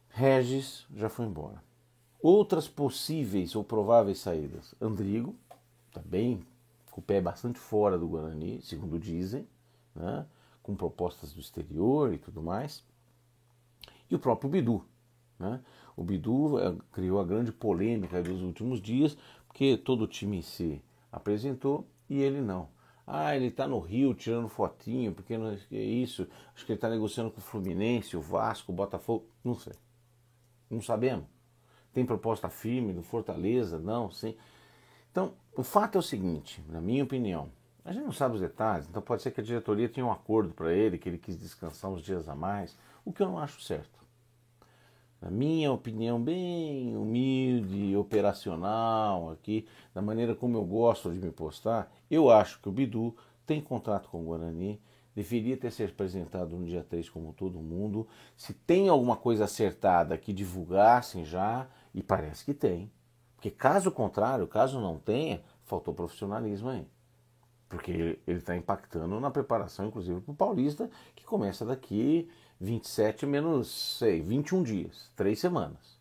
Regis 0.10 0.86
já 0.94 1.07
foi 1.10 1.25
embora. 1.25 1.63
Outras 2.22 2.68
possíveis 2.68 3.56
ou 3.56 3.63
prováveis 3.63 4.19
saídas. 4.19 4.75
Andrigo, 4.81 5.36
também 5.92 6.45
com 6.95 7.01
o 7.01 7.03
pé 7.03 7.19
bastante 7.19 7.59
fora 7.59 8.00
do 8.00 8.07
Guarani, 8.07 8.62
segundo 8.62 8.97
dizem, 8.97 9.45
né? 9.94 10.25
com 10.63 10.77
propostas 10.77 11.33
do 11.33 11.42
exterior 11.42 12.13
e 12.13 12.18
tudo 12.18 12.42
mais 12.42 12.86
e 14.09 14.15
o 14.15 14.19
próprio 14.19 14.50
Bidu. 14.50 14.81
Né? 15.38 15.59
O 15.94 16.06
Bidu 16.06 16.57
eh, 16.57 16.74
criou 16.94 17.19
a 17.19 17.25
grande 17.25 17.51
polêmica 17.51 18.24
dos 18.24 18.42
últimos 18.42 18.81
dias, 18.81 19.18
porque 19.45 19.75
todo 19.75 20.06
o 20.06 20.07
time 20.07 20.42
se 20.42 20.81
apresentou 21.12 21.86
e 22.09 22.21
ele 22.21 22.39
não. 22.39 22.69
Ah, 23.06 23.36
ele 23.36 23.48
está 23.48 23.68
no 23.68 23.80
Rio 23.80 24.13
tirando 24.13 24.48
fotinho, 24.48 25.13
porque 25.13 25.38
não 25.38 25.50
é 25.50 25.75
isso. 25.77 26.25
Acho 26.56 26.65
que 26.65 26.71
ele 26.71 26.77
está 26.77 26.89
negociando 26.89 27.30
com 27.30 27.39
o 27.39 27.44
Fluminense, 27.44 28.15
o 28.15 28.21
Vasco, 28.21 28.71
o 28.71 28.75
Botafogo. 28.75 29.27
Não 29.44 29.53
sei. 29.53 29.74
Não 30.69 30.81
sabemos. 30.81 31.25
Tem 31.91 32.05
proposta 32.05 32.48
firme 32.48 32.93
do 32.93 33.03
Fortaleza? 33.03 33.77
Não, 33.77 34.10
sim. 34.10 34.38
Então, 35.12 35.34
o 35.55 35.63
fato 35.63 35.97
é 35.97 36.00
o 36.00 36.03
seguinte, 36.03 36.63
na 36.69 36.81
minha 36.81 37.03
opinião, 37.03 37.50
a 37.83 37.91
gente 37.93 38.03
não 38.03 38.12
sabe 38.12 38.35
os 38.35 38.41
detalhes, 38.41 38.88
então 38.89 39.01
pode 39.01 39.21
ser 39.21 39.31
que 39.31 39.41
a 39.41 39.43
diretoria 39.43 39.88
tenha 39.88 40.05
um 40.05 40.12
acordo 40.12 40.53
para 40.53 40.74
ele, 40.74 40.97
que 40.97 41.07
ele 41.07 41.17
quis 41.17 41.38
descansar 41.38 41.91
uns 41.91 42.01
dias 42.01 42.27
a 42.27 42.35
mais, 42.35 42.77
o 43.03 43.13
que 43.13 43.21
eu 43.21 43.27
não 43.27 43.39
acho 43.39 43.62
certo. 43.62 44.03
Na 45.21 45.29
minha 45.29 45.71
opinião, 45.71 46.21
bem 46.21 46.95
humilde 46.95 47.95
operacional 47.95 49.31
aqui, 49.31 49.67
da 49.93 50.01
maneira 50.01 50.35
como 50.35 50.57
eu 50.57 50.63
gosto 50.63 51.12
de 51.12 51.19
me 51.19 51.31
postar, 51.31 51.91
eu 52.12 52.29
acho 52.29 52.59
que 52.59 52.69
o 52.69 52.71
Bidu 52.71 53.15
tem 53.45 53.62
contrato 53.62 54.09
com 54.09 54.21
o 54.21 54.25
Guarani, 54.25 54.81
deveria 55.15 55.55
ter 55.55 55.71
se 55.71 55.83
apresentado 55.83 56.57
no 56.57 56.65
dia 56.65 56.83
3 56.83 57.09
como 57.09 57.33
todo 57.33 57.59
mundo. 57.59 58.07
Se 58.35 58.53
tem 58.53 58.89
alguma 58.89 59.15
coisa 59.15 59.45
acertada 59.45 60.17
que 60.17 60.33
divulgassem 60.33 61.24
já, 61.24 61.67
e 61.93 62.03
parece 62.03 62.43
que 62.43 62.53
tem. 62.53 62.91
Porque 63.45 63.55
caso 63.55 63.91
contrário, 63.91 64.47
caso 64.47 64.81
não 64.81 64.97
tenha, 64.97 65.39
faltou 65.65 65.93
profissionalismo 65.93 66.69
aí. 66.69 66.87
Porque 67.69 67.91
ele 68.25 68.39
está 68.39 68.57
impactando 68.57 69.19
na 69.19 69.29
preparação, 69.29 69.85
inclusive, 69.85 70.19
para 70.19 70.31
o 70.31 70.35
Paulista, 70.35 70.89
que 71.15 71.23
começa 71.23 71.63
daqui 71.63 72.27
27 72.59 73.27
menos, 73.27 73.99
sei, 73.99 74.19
21 74.19 74.63
dias, 74.63 75.11
três 75.15 75.39
semanas. 75.39 75.99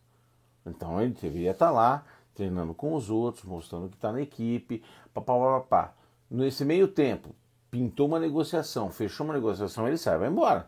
Então 0.65 0.99
ele 0.99 1.13
deveria 1.13 1.51
estar 1.51 1.69
lá, 1.69 2.03
treinando 2.33 2.73
com 2.73 2.95
os 2.95 3.11
outros, 3.11 3.43
mostrando 3.43 3.89
que 3.89 3.95
está 3.95 4.11
na 4.11 4.21
equipe, 4.21 4.83
papapá. 5.13 5.93
Nesse 6.27 6.65
meio 6.65 6.87
tempo, 6.87 7.35
pintou 7.69 8.07
uma 8.07 8.19
negociação, 8.19 8.89
fechou 8.89 9.23
uma 9.23 9.35
negociação, 9.35 9.87
ele 9.87 9.99
sai, 9.99 10.17
vai 10.17 10.29
embora. 10.29 10.67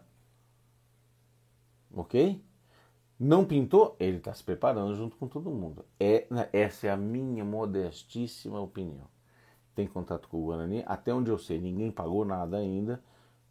Ok? 1.92 2.40
Não 3.20 3.44
pintou, 3.44 3.96
ele 4.00 4.18
está 4.18 4.34
se 4.34 4.44
preparando 4.44 4.96
junto 4.96 5.16
com 5.16 5.28
todo 5.28 5.50
mundo. 5.50 5.84
É, 6.00 6.28
né, 6.30 6.50
essa 6.54 6.88
é 6.88 6.92
a 6.92 6.98
minha 6.98 7.44
modestíssima 7.44 8.60
opinião. 8.60 9.08
Tem 9.74 9.88
contato 9.88 10.28
com 10.28 10.38
o 10.38 10.46
Guarani, 10.46 10.84
até 10.86 11.14
onde 11.14 11.32
eu 11.32 11.38
sei, 11.38 11.60
ninguém 11.60 11.92
pagou 11.92 12.24
nada 12.24 12.58
ainda 12.58 13.02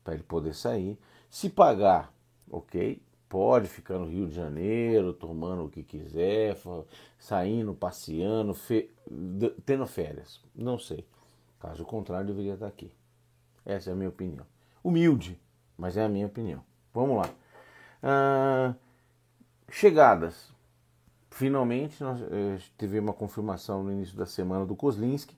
para 0.04 0.14
ele 0.14 0.22
poder 0.22 0.54
sair. 0.54 0.98
Se 1.28 1.50
pagar, 1.50 2.12
ok? 2.50 3.02
Pode 3.28 3.66
ficar 3.66 3.98
no 3.98 4.06
Rio 4.06 4.28
de 4.28 4.34
Janeiro, 4.34 5.12
tomando 5.12 5.64
o 5.64 5.68
que 5.68 5.82
quiser, 5.82 6.56
saindo, 7.18 7.74
passeando, 7.74 8.54
fe... 8.54 8.88
tendo 9.64 9.84
férias. 9.84 10.40
Não 10.54 10.78
sei. 10.78 11.04
Caso 11.58 11.84
contrário, 11.84 12.28
deveria 12.28 12.54
estar 12.54 12.68
aqui. 12.68 12.92
Essa 13.64 13.90
é 13.90 13.92
a 13.92 13.96
minha 13.96 14.08
opinião. 14.08 14.46
Humilde, 14.82 15.40
mas 15.76 15.96
é 15.96 16.04
a 16.04 16.08
minha 16.08 16.26
opinião. 16.26 16.62
Vamos 16.94 17.16
lá. 17.16 17.28
Ah, 18.00 18.74
chegadas. 19.70 20.54
Finalmente, 21.30 22.02
nós 22.02 22.20
eh, 22.22 22.98
uma 22.98 23.12
confirmação 23.12 23.82
no 23.82 23.92
início 23.92 24.16
da 24.16 24.26
semana 24.26 24.64
do 24.64 24.74
Kozlinski, 24.74 25.36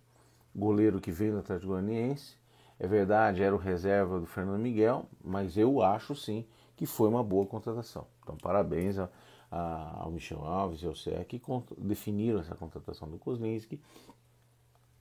goleiro 0.54 1.00
que 1.00 1.10
veio 1.10 1.32
do 1.32 1.38
Atlético 1.38 1.72
Goianiense. 1.72 2.36
É 2.78 2.86
verdade, 2.86 3.42
era 3.42 3.54
o 3.54 3.58
reserva 3.58 4.20
do 4.20 4.26
Fernando 4.26 4.60
Miguel, 4.60 5.06
mas 5.22 5.56
eu 5.56 5.82
acho 5.82 6.14
sim 6.14 6.46
que 6.76 6.86
foi 6.86 7.08
uma 7.08 7.24
boa 7.24 7.44
contratação. 7.44 8.06
Então, 8.22 8.36
parabéns 8.36 8.98
a, 8.98 9.10
a, 9.50 10.02
ao 10.02 10.12
Michel 10.12 10.44
Alves 10.44 10.80
e 10.82 10.86
ao 10.86 10.94
CE 10.94 11.24
que 11.26 11.42
definiram 11.76 12.38
essa 12.38 12.54
contratação 12.54 13.10
do 13.10 13.18
Kozlinski, 13.18 13.80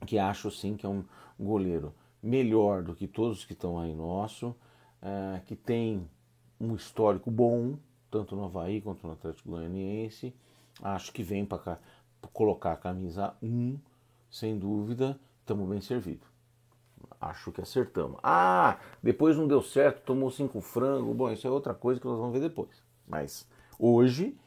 que 0.07 0.17
acho 0.17 0.49
sim 0.49 0.75
que 0.75 0.85
é 0.85 0.89
um 0.89 1.05
goleiro 1.39 1.93
melhor 2.21 2.81
do 2.81 2.95
que 2.95 3.07
todos 3.07 3.45
que 3.45 3.53
estão 3.53 3.79
aí 3.79 3.93
nosso, 3.93 4.55
é, 5.01 5.39
que 5.45 5.55
tem 5.55 6.09
um 6.59 6.73
histórico 6.75 7.29
bom, 7.29 7.77
tanto 8.09 8.35
no 8.35 8.45
Havaí 8.45 8.81
quanto 8.81 9.05
no 9.05 9.13
Atlético 9.13 9.49
Goianiense. 9.49 10.33
Acho 10.81 11.11
que 11.11 11.23
vem 11.23 11.45
para 11.45 11.79
colocar 12.33 12.73
a 12.73 12.77
camisa 12.77 13.35
1, 13.41 13.77
sem 14.29 14.57
dúvida, 14.57 15.19
estamos 15.39 15.67
bem 15.67 15.81
servidos. 15.81 16.27
Acho 17.19 17.51
que 17.51 17.61
acertamos. 17.61 18.19
Ah, 18.21 18.77
depois 19.01 19.35
não 19.35 19.47
deu 19.47 19.61
certo, 19.61 20.03
tomou 20.05 20.29
cinco 20.29 20.61
frangos. 20.61 21.15
Bom, 21.15 21.31
isso 21.31 21.47
é 21.47 21.49
outra 21.49 21.73
coisa 21.73 21.99
que 21.99 22.05
nós 22.05 22.17
vamos 22.17 22.33
ver 22.33 22.41
depois. 22.41 22.83
Mas 23.07 23.47
hoje 23.79 24.37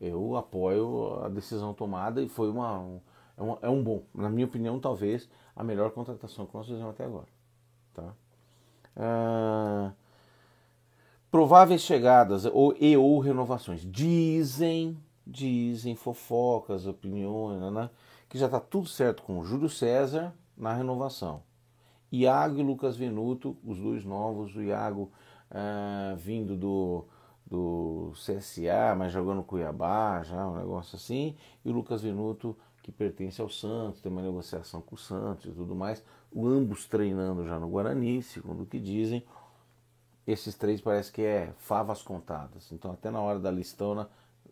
eu 0.00 0.36
apoio 0.36 1.24
a 1.24 1.28
decisão 1.28 1.74
tomada 1.74 2.22
e 2.22 2.28
foi 2.28 2.48
uma, 2.48 2.78
um, 2.78 3.00
é, 3.36 3.42
um, 3.42 3.58
é 3.62 3.68
um 3.68 3.82
bom, 3.82 4.02
na 4.14 4.30
minha 4.30 4.46
opinião, 4.46 4.78
talvez 4.78 5.28
a 5.56 5.64
melhor 5.64 5.90
contratação 5.90 6.46
que 6.46 6.54
nós 6.54 6.66
fizemos 6.66 6.90
até 6.90 7.04
agora. 7.04 7.28
Tá? 7.92 8.14
Ah, 8.96 9.92
prováveis 11.30 11.82
chegadas 11.82 12.44
ou, 12.44 12.74
e 12.78 12.96
ou 12.96 13.18
renovações. 13.20 13.82
Dizem, 13.84 14.96
dizem, 15.26 15.94
fofocas, 15.94 16.86
opiniões, 16.86 17.72
né, 17.72 17.90
que 18.28 18.38
já 18.38 18.46
está 18.46 18.60
tudo 18.60 18.88
certo 18.88 19.22
com 19.22 19.38
o 19.38 19.44
Júlio 19.44 19.68
César 19.68 20.34
na 20.56 20.74
renovação. 20.74 21.42
Iago 22.12 22.58
e 22.58 22.62
Lucas 22.62 22.96
Venuto, 22.96 23.56
os 23.64 23.78
dois 23.78 24.04
novos, 24.04 24.54
o 24.56 24.62
Iago 24.62 25.10
ah, 25.50 26.14
vindo 26.18 26.56
do, 26.56 27.04
do 27.46 28.12
CSA, 28.14 28.94
mas 28.96 29.12
jogando 29.12 29.42
Cuiabá, 29.42 30.22
já 30.22 30.46
um 30.46 30.56
negócio 30.56 30.96
assim, 30.96 31.36
e 31.64 31.70
o 31.70 31.72
Lucas 31.72 32.02
Venuto, 32.02 32.56
que 32.82 32.90
pertence 32.90 33.40
ao 33.40 33.48
Santos, 33.48 34.00
tem 34.00 34.10
uma 34.10 34.22
negociação 34.22 34.80
com 34.80 34.94
o 34.94 34.98
Santos 34.98 35.46
e 35.46 35.54
tudo 35.54 35.74
mais, 35.74 36.04
ambos 36.36 36.86
treinando 36.86 37.46
já 37.46 37.58
no 37.58 37.68
Guarani, 37.68 38.22
segundo 38.22 38.62
o 38.62 38.66
que 38.66 38.78
dizem. 38.80 39.24
Esses 40.26 40.54
três 40.54 40.80
parece 40.80 41.10
que 41.10 41.22
é 41.22 41.52
favas 41.58 42.02
contadas, 42.02 42.70
então 42.72 42.92
até 42.92 43.10
na 43.10 43.20
hora 43.20 43.38
da 43.38 43.50
listona 43.50 44.08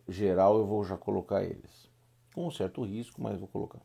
geral 0.09 0.57
eu 0.59 0.67
vou 0.67 0.85
já 0.85 0.97
colocar 0.97 1.43
eles. 1.45 1.89
Com 2.35 2.47
um 2.47 2.51
certo 2.51 2.83
risco, 2.83 3.23
mas 3.23 3.39
vou 3.39 3.49
colocar. 3.49 3.81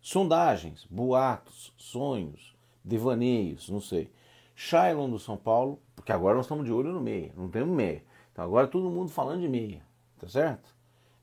Sondagens, 0.00 0.86
boatos, 0.90 1.72
sonhos, 1.76 2.56
devaneios, 2.82 3.68
não 3.68 3.80
sei. 3.80 4.10
Shailon 4.54 5.10
do 5.10 5.18
São 5.18 5.36
Paulo, 5.36 5.80
porque 5.94 6.10
agora 6.10 6.36
nós 6.36 6.46
estamos 6.46 6.64
de 6.64 6.72
olho 6.72 6.92
no 6.92 7.00
meia, 7.00 7.32
não 7.36 7.48
temos 7.48 7.76
meia. 7.76 8.02
Então 8.32 8.44
agora 8.44 8.66
todo 8.66 8.90
mundo 8.90 9.10
falando 9.10 9.40
de 9.40 9.48
meia, 9.48 9.82
tá 10.18 10.28
certo? 10.28 10.74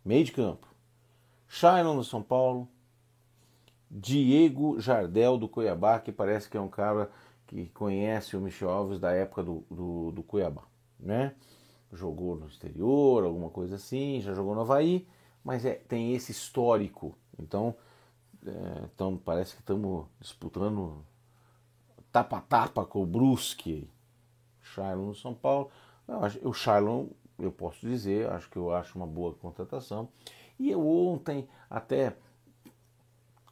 Meio 0.04 0.24
de 0.24 0.32
campo. 0.32 0.68
Shailon 1.48 1.96
do 1.96 2.04
São 2.04 2.22
Paulo, 2.22 2.68
Diego 3.90 4.80
Jardel 4.80 5.38
do 5.38 5.48
Cuiabá, 5.48 6.00
que 6.00 6.12
parece 6.12 6.50
que 6.50 6.58
é 6.58 6.62
um 6.62 6.70
cara 6.70 7.10
que 7.48 7.68
conhece 7.70 8.36
o 8.36 8.42
Michel 8.42 8.70
Alves 8.70 9.00
da 9.00 9.12
época 9.12 9.44
do, 9.44 9.64
do, 9.70 10.12
do 10.12 10.24
Cuiabá, 10.24 10.64
né? 11.00 11.36
Jogou 11.92 12.36
no 12.36 12.48
exterior, 12.48 13.24
alguma 13.24 13.50
coisa 13.50 13.76
assim, 13.76 14.20
já 14.22 14.34
jogou 14.34 14.56
no 14.56 14.62
Havaí, 14.62 15.08
mas 15.44 15.64
é, 15.66 15.76
tem 15.76 16.14
esse 16.14 16.32
histórico. 16.32 17.16
Então, 17.40 17.76
é, 18.46 18.90
parece 19.24 19.56
que 19.56 19.62
estamos 19.62 20.08
disputando 20.20 21.06
tapa-tapa 22.12 22.86
com 22.86 23.04
o 23.04 23.06
Brusque, 23.06 23.90
Shailon 24.62 25.08
no 25.08 25.16
São 25.16 25.34
Paulo. 25.34 25.70
o 26.44 26.54
Shailon, 26.54 27.08
eu 27.38 27.52
posso 27.52 27.82
dizer, 27.82 28.30
acho 28.32 28.50
que 28.50 28.58
eu 28.58 28.74
acho 28.74 28.98
uma 28.98 29.08
boa 29.08 29.34
contratação. 29.34 30.10
E 30.58 30.72
eu 30.72 30.88
ontem 30.88 31.48
até 31.70 32.16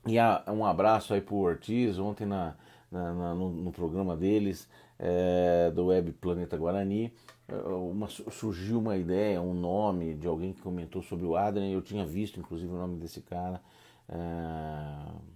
e 0.06 0.18
um 0.52 0.66
abraço 0.66 1.14
aí 1.14 1.22
pro 1.22 1.36
Ortiz, 1.38 1.98
ontem 1.98 2.26
na, 2.26 2.56
na, 2.94 3.14
na 3.14 3.34
no, 3.34 3.50
no, 3.50 3.72
programa 3.72 4.16
deles, 4.16 4.70
é, 5.00 5.72
do 5.72 5.88
Web 5.88 6.14
Planeta 6.14 6.56
Guarani, 6.56 7.14
é, 7.48 7.56
uma, 7.56 8.08
surgiu 8.08 8.80
uma 8.80 8.96
ideia, 8.96 9.42
um 9.42 9.54
nome 9.54 10.14
de 10.14 10.28
alguém 10.28 10.54
que 10.54 10.62
comentou 10.62 11.02
sobre 11.02 11.26
o 11.26 11.36
Adrian, 11.36 11.70
eu 11.70 11.82
tinha 11.82 12.06
visto 12.06 12.40
inclusive 12.40 12.72
o 12.72 12.78
nome 12.78 12.98
desse 12.98 13.22
cara. 13.22 13.62
É, 14.08 15.34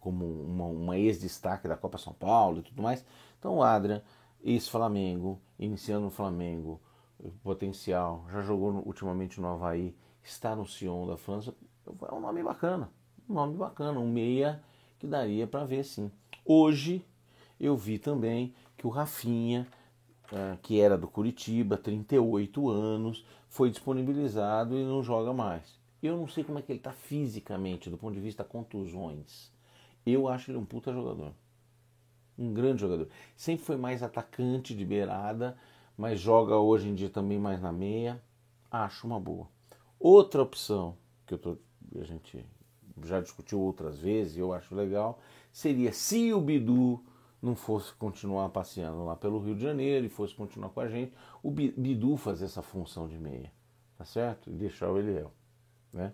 como 0.00 0.24
uma, 0.24 0.66
uma 0.66 0.96
ex-destaque 0.96 1.66
da 1.66 1.76
Copa 1.76 1.98
São 1.98 2.12
Paulo 2.12 2.60
e 2.60 2.62
tudo 2.62 2.80
mais. 2.80 3.04
Então 3.40 3.56
o 3.56 3.62
Adrian, 3.64 4.00
ex-Flamengo, 4.40 5.40
iniciando 5.58 6.04
no 6.04 6.10
Flamengo, 6.10 6.80
potencial, 7.42 8.24
já 8.30 8.40
jogou 8.40 8.72
no, 8.72 8.86
ultimamente 8.86 9.40
no 9.40 9.48
Havaí, 9.48 9.96
está 10.22 10.54
no 10.54 10.64
Sion 10.64 11.08
da 11.08 11.16
França, 11.16 11.52
é 12.08 12.14
um 12.14 12.20
nome 12.20 12.42
bacana, 12.42 12.88
um 13.28 13.34
nome 13.34 13.56
bacana, 13.56 13.98
um 13.98 14.08
meia 14.08 14.62
que 14.98 15.06
daria 15.06 15.46
para 15.46 15.64
ver 15.64 15.84
sim. 15.84 16.10
Hoje 16.48 17.04
eu 17.58 17.76
vi 17.76 17.98
também 17.98 18.54
que 18.76 18.86
o 18.86 18.90
Rafinha, 18.90 19.66
é, 20.30 20.56
que 20.62 20.78
era 20.80 20.96
do 20.96 21.08
Curitiba, 21.08 21.76
38 21.76 22.70
anos, 22.70 23.26
foi 23.48 23.68
disponibilizado 23.68 24.78
e 24.78 24.84
não 24.84 25.02
joga 25.02 25.32
mais. 25.32 25.76
Eu 26.00 26.16
não 26.16 26.28
sei 26.28 26.44
como 26.44 26.60
é 26.60 26.62
que 26.62 26.70
ele 26.70 26.78
está 26.78 26.92
fisicamente, 26.92 27.90
do 27.90 27.98
ponto 27.98 28.14
de 28.14 28.20
vista 28.20 28.44
contusões. 28.44 29.50
Eu 30.06 30.28
acho 30.28 30.52
ele 30.52 30.58
um 30.58 30.64
puta 30.64 30.92
jogador. 30.92 31.32
Um 32.38 32.54
grande 32.54 32.80
jogador. 32.80 33.08
Sempre 33.36 33.64
foi 33.64 33.76
mais 33.76 34.00
atacante 34.04 34.72
de 34.72 34.84
beirada, 34.84 35.58
mas 35.98 36.20
joga 36.20 36.54
hoje 36.56 36.88
em 36.88 36.94
dia 36.94 37.10
também 37.10 37.40
mais 37.40 37.60
na 37.60 37.72
meia. 37.72 38.22
Acho 38.70 39.04
uma 39.04 39.18
boa. 39.18 39.48
Outra 39.98 40.42
opção 40.42 40.96
que 41.26 41.34
eu 41.34 41.38
tô, 41.38 41.56
a 41.98 42.04
gente 42.04 42.46
já 43.04 43.20
discutiu 43.20 43.60
outras 43.60 43.98
vezes 43.98 44.36
e 44.36 44.38
eu 44.38 44.52
acho 44.52 44.76
legal 44.76 45.18
seria 45.56 45.90
se 45.90 46.34
o 46.34 46.40
Bidu 46.42 47.02
não 47.40 47.56
fosse 47.56 47.90
continuar 47.94 48.50
passeando 48.50 49.06
lá 49.06 49.16
pelo 49.16 49.38
Rio 49.38 49.54
de 49.54 49.62
Janeiro 49.62 50.04
e 50.04 50.08
fosse 50.10 50.34
continuar 50.34 50.68
com 50.68 50.80
a 50.80 50.86
gente, 50.86 51.14
o 51.42 51.50
Bidu 51.50 52.18
fazer 52.18 52.44
essa 52.44 52.60
função 52.60 53.08
de 53.08 53.16
meia, 53.16 53.50
tá 53.96 54.04
certo? 54.04 54.50
E 54.50 54.52
deixar 54.52 54.90
o 54.90 54.98
Eliel, 54.98 55.32
né? 55.90 56.12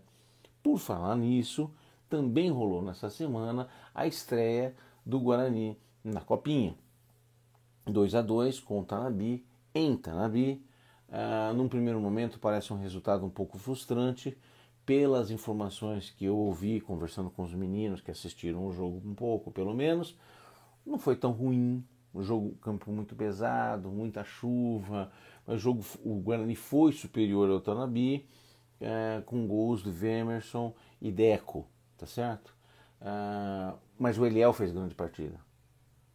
Por 0.62 0.78
falar 0.78 1.16
nisso, 1.16 1.68
também 2.08 2.50
rolou 2.50 2.82
nessa 2.82 3.10
semana 3.10 3.68
a 3.92 4.06
estreia 4.06 4.76
do 5.04 5.18
Guarani 5.18 5.76
na 6.04 6.20
Copinha. 6.20 6.76
2 7.84 8.14
a 8.14 8.22
2 8.22 8.60
com 8.60 8.78
o 8.78 8.84
Tanabi 8.84 9.44
em 9.74 9.96
Tanabi. 9.96 10.64
Ah, 11.10 11.52
num 11.52 11.66
primeiro 11.66 12.00
momento 12.00 12.38
parece 12.38 12.72
um 12.72 12.78
resultado 12.78 13.26
um 13.26 13.30
pouco 13.30 13.58
frustrante, 13.58 14.38
pelas 14.84 15.30
informações 15.30 16.10
que 16.10 16.24
eu 16.24 16.36
ouvi 16.36 16.80
conversando 16.80 17.30
com 17.30 17.42
os 17.42 17.54
meninos 17.54 18.00
que 18.00 18.10
assistiram 18.10 18.66
o 18.66 18.72
jogo 18.72 19.00
um 19.04 19.14
pouco, 19.14 19.50
pelo 19.50 19.74
menos, 19.74 20.16
não 20.84 20.98
foi 20.98 21.16
tão 21.16 21.32
ruim. 21.32 21.84
O 22.14 22.22
jogo 22.22 22.54
campo 22.56 22.92
muito 22.92 23.14
pesado, 23.14 23.90
muita 23.90 24.22
chuva, 24.22 25.10
o 25.46 25.56
jogo 25.56 25.82
o 26.04 26.20
Guarani 26.20 26.54
foi 26.54 26.92
superior 26.92 27.48
ao 27.48 27.60
Tanabi, 27.60 28.28
é, 28.78 29.22
com 29.24 29.46
gols 29.46 29.82
de 29.82 29.90
Vemerson 29.90 30.74
e 31.00 31.10
Deco 31.10 31.66
tá 32.02 32.06
certo? 32.06 32.52
Uh, 33.00 33.78
mas 33.96 34.18
o 34.18 34.26
Eliel 34.26 34.52
fez 34.52 34.72
grande 34.72 34.94
partida. 34.94 35.38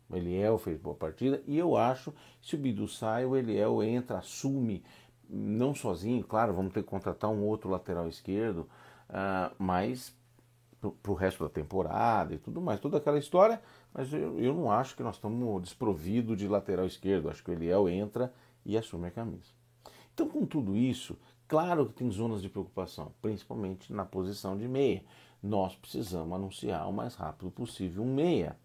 O 0.10 0.16
Eliel 0.18 0.58
fez 0.58 0.78
boa 0.78 0.96
partida 0.96 1.42
e 1.48 1.58
eu 1.58 1.78
acho 1.78 2.14
se 2.42 2.56
o 2.56 2.58
Bidu 2.58 2.88
sai, 2.88 3.26
o 3.26 3.36
Eliel 3.36 3.82
entra, 3.82 4.18
assume, 4.18 4.84
não 5.30 5.74
sozinho, 5.74 6.24
claro, 6.24 6.54
vamos 6.54 6.74
ter 6.74 6.84
que 6.84 6.90
contratar 6.90 7.30
um 7.30 7.44
outro 7.44 7.70
lateral 7.70 8.08
esquerdo, 8.08 8.68
uh, 9.10 9.54
mas 9.58 10.16
para 10.80 11.12
o 11.12 11.16
resto 11.16 11.44
da 11.44 11.50
temporada 11.50 12.36
e 12.36 12.38
tudo 12.38 12.62
mais, 12.62 12.80
toda 12.80 12.98
aquela 12.98 13.18
história, 13.18 13.62
mas 13.94 14.14
eu, 14.14 14.40
eu 14.40 14.54
não 14.54 14.72
acho 14.72 14.96
que 14.96 15.04
nós 15.04 15.16
estamos 15.16 15.62
desprovidos 15.62 16.38
de 16.38 16.48
lateral 16.48 16.86
esquerdo, 16.86 17.30
acho 17.30 17.44
que 17.44 17.50
o 17.50 17.54
Eliel 17.54 17.90
entra 17.90 18.32
e 18.64 18.78
assume 18.78 19.08
a 19.08 19.12
camisa. 19.12 19.52
Então, 20.14 20.28
com 20.28 20.46
tudo 20.46 20.76
isso, 20.76 21.18
claro 21.48 21.88
que 21.88 21.94
tem 21.94 22.10
zonas 22.12 22.42
de 22.42 22.50
preocupação, 22.50 23.12
principalmente 23.22 23.92
na 23.92 24.06
posição 24.06 24.58
de 24.58 24.68
meia 24.68 25.04
nós 25.42 25.76
precisamos 25.76 26.34
anunciar 26.36 26.88
o 26.88 26.94
mais 26.94 27.16
rápido 27.16 27.52
possível 27.52 28.04
um 28.04 28.14
meia. 28.14 28.58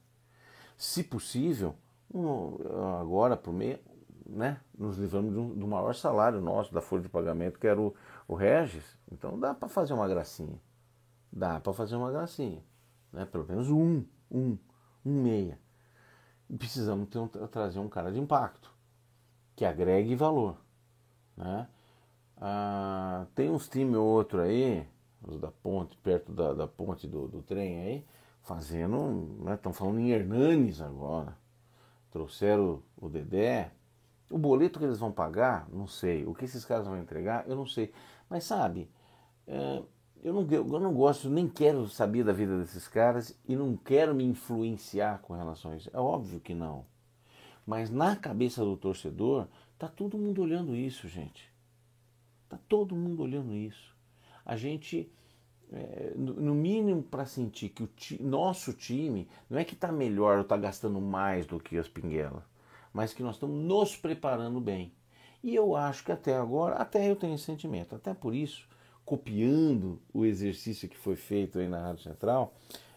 Se 0.77 1.05
possível, 1.05 1.75
um, 2.13 2.57
agora 3.01 3.37
para 3.37 3.51
o 3.51 3.55
meia, 3.55 3.81
né, 4.27 4.61
nos 4.77 4.99
livramos 4.99 5.33
do, 5.33 5.55
do, 5.55 5.67
maior 5.67 5.95
salário 5.95 6.41
nosso, 6.41 6.73
da 6.73 6.81
folha 6.81 7.03
de 7.03 7.09
pagamento, 7.09 7.59
que 7.59 7.67
era 7.67 7.81
o, 7.81 7.95
o 8.27 8.35
Regis. 8.35 8.85
Então 9.11 9.39
dá 9.39 9.55
para 9.55 9.69
fazer 9.69 9.93
uma 9.95 10.09
gracinha. 10.09 10.61
Dá 11.33 11.61
para 11.61 11.73
fazer 11.73 11.97
uma 11.97 12.11
gracinha. 12.11 12.63
Né? 13.13 13.25
Pelo 13.25 13.47
menos 13.47 13.69
um, 13.71 14.05
um, 14.31 14.57
um 15.05 15.23
meia. 15.23 15.59
Precisamos 16.59 17.09
ter 17.09 17.19
um, 17.19 17.29
trazer 17.29 17.79
um 17.79 17.89
cara 17.89 18.13
de 18.13 18.21
impacto, 18.21 18.71
que 19.57 19.65
agregue 19.65 20.15
valor. 20.15 20.57
Né? 21.37 21.67
Ah, 22.37 23.27
tem 23.35 23.51
uns 23.51 23.69
times 23.69 23.97
ou 23.97 24.07
outro 24.07 24.41
aí, 24.41 24.87
os 25.23 25.39
da 25.39 25.51
ponte, 25.51 25.97
perto 25.99 26.33
da, 26.33 26.53
da 26.53 26.67
ponte 26.67 27.07
do, 27.07 27.29
do 27.29 27.43
trem 27.43 27.81
aí, 27.81 28.07
fazendo. 28.43 29.39
Estão 29.53 29.73
né, 29.73 29.79
falando 29.79 30.01
em 30.01 30.11
Hernanes 30.11 30.81
agora. 30.81 31.37
Trouxeram 32.11 32.83
o 32.97 33.09
Dedé. 33.09 33.73
O 34.33 34.39
boleto 34.39 34.79
que 34.79 34.85
eles 34.85 34.99
vão 34.99 35.13
pagar, 35.13 35.69
não 35.71 35.87
sei. 35.87 36.25
O 36.27 36.35
que 36.35 36.45
esses 36.45 36.65
caras 36.65 36.87
vão 36.87 36.99
entregar, 36.99 37.45
eu 37.47 37.55
não 37.55 37.67
sei. 37.67 37.93
Mas 38.29 38.45
sabe, 38.45 38.91
é, 39.47 39.83
eu, 40.23 40.33
não, 40.33 40.51
eu 40.51 40.81
não 40.81 40.95
gosto, 40.95 41.29
nem 41.29 41.49
quero 41.49 41.89
saber 41.89 42.25
da 42.25 42.33
vida 42.33 42.59
desses 42.59 42.89
caras 42.89 43.39
e 43.47 43.55
não 43.55 43.77
quero 43.77 44.15
me 44.15 44.25
influenciar 44.25 45.21
com 45.21 45.35
relação 45.35 45.73
a 45.73 45.77
isso. 45.77 45.91
É 45.93 45.99
óbvio 45.99 46.41
que 46.41 46.55
não. 46.55 46.87
Mas 47.67 47.91
na 47.91 48.17
cabeça 48.17 48.65
do 48.65 48.77
torcedor, 48.77 49.47
tá 49.79 49.89
todo 49.89 50.19
mundo 50.19 50.43
olhando 50.43 50.75
isso, 50.75 51.07
gente. 51.09 51.53
Tá 52.49 52.59
todo 52.69 52.97
mundo 52.97 53.23
olhando 53.23 53.55
isso. 53.55 53.97
A 54.45 54.57
gente, 54.57 55.11
é, 55.73 56.13
no 56.17 56.55
mínimo, 56.55 57.03
para 57.03 57.25
sentir 57.25 57.69
que 57.69 57.83
o 57.83 57.87
ti, 57.87 58.21
nosso 58.23 58.73
time 58.73 59.29
não 59.49 59.59
é 59.59 59.65
que 59.65 59.75
está 59.75 59.93
melhor 59.93 60.37
ou 60.37 60.43
está 60.43 60.57
gastando 60.57 61.01
mais 61.01 61.47
do 61.47 61.61
que 61.61 61.79
as 61.79 61.89
pinguelas, 61.89 62.43
mas 62.93 63.13
que 63.13 63.23
nós 63.23 63.37
estamos 63.37 63.57
nos 63.57 63.97
preparando 63.97 64.61
bem. 64.61 64.93
E 65.43 65.55
eu 65.55 65.75
acho 65.75 66.05
que 66.05 66.13
até 66.13 66.37
agora, 66.37 66.77
até 66.77 67.11
eu 67.11 67.17
tenho 67.17 67.35
esse 67.35 67.45
sentimento. 67.45 67.95
Até 67.95 68.15
por 68.15 68.35
isso, 68.35 68.69
copiando 69.05 70.01
o 70.13 70.25
exercício 70.25 70.89
que 70.89 70.97
foi 70.97 71.17
feito 71.17 71.59
aí 71.59 71.69
na 71.69 71.83
Rádio 71.83 72.03
Central, 72.03 72.55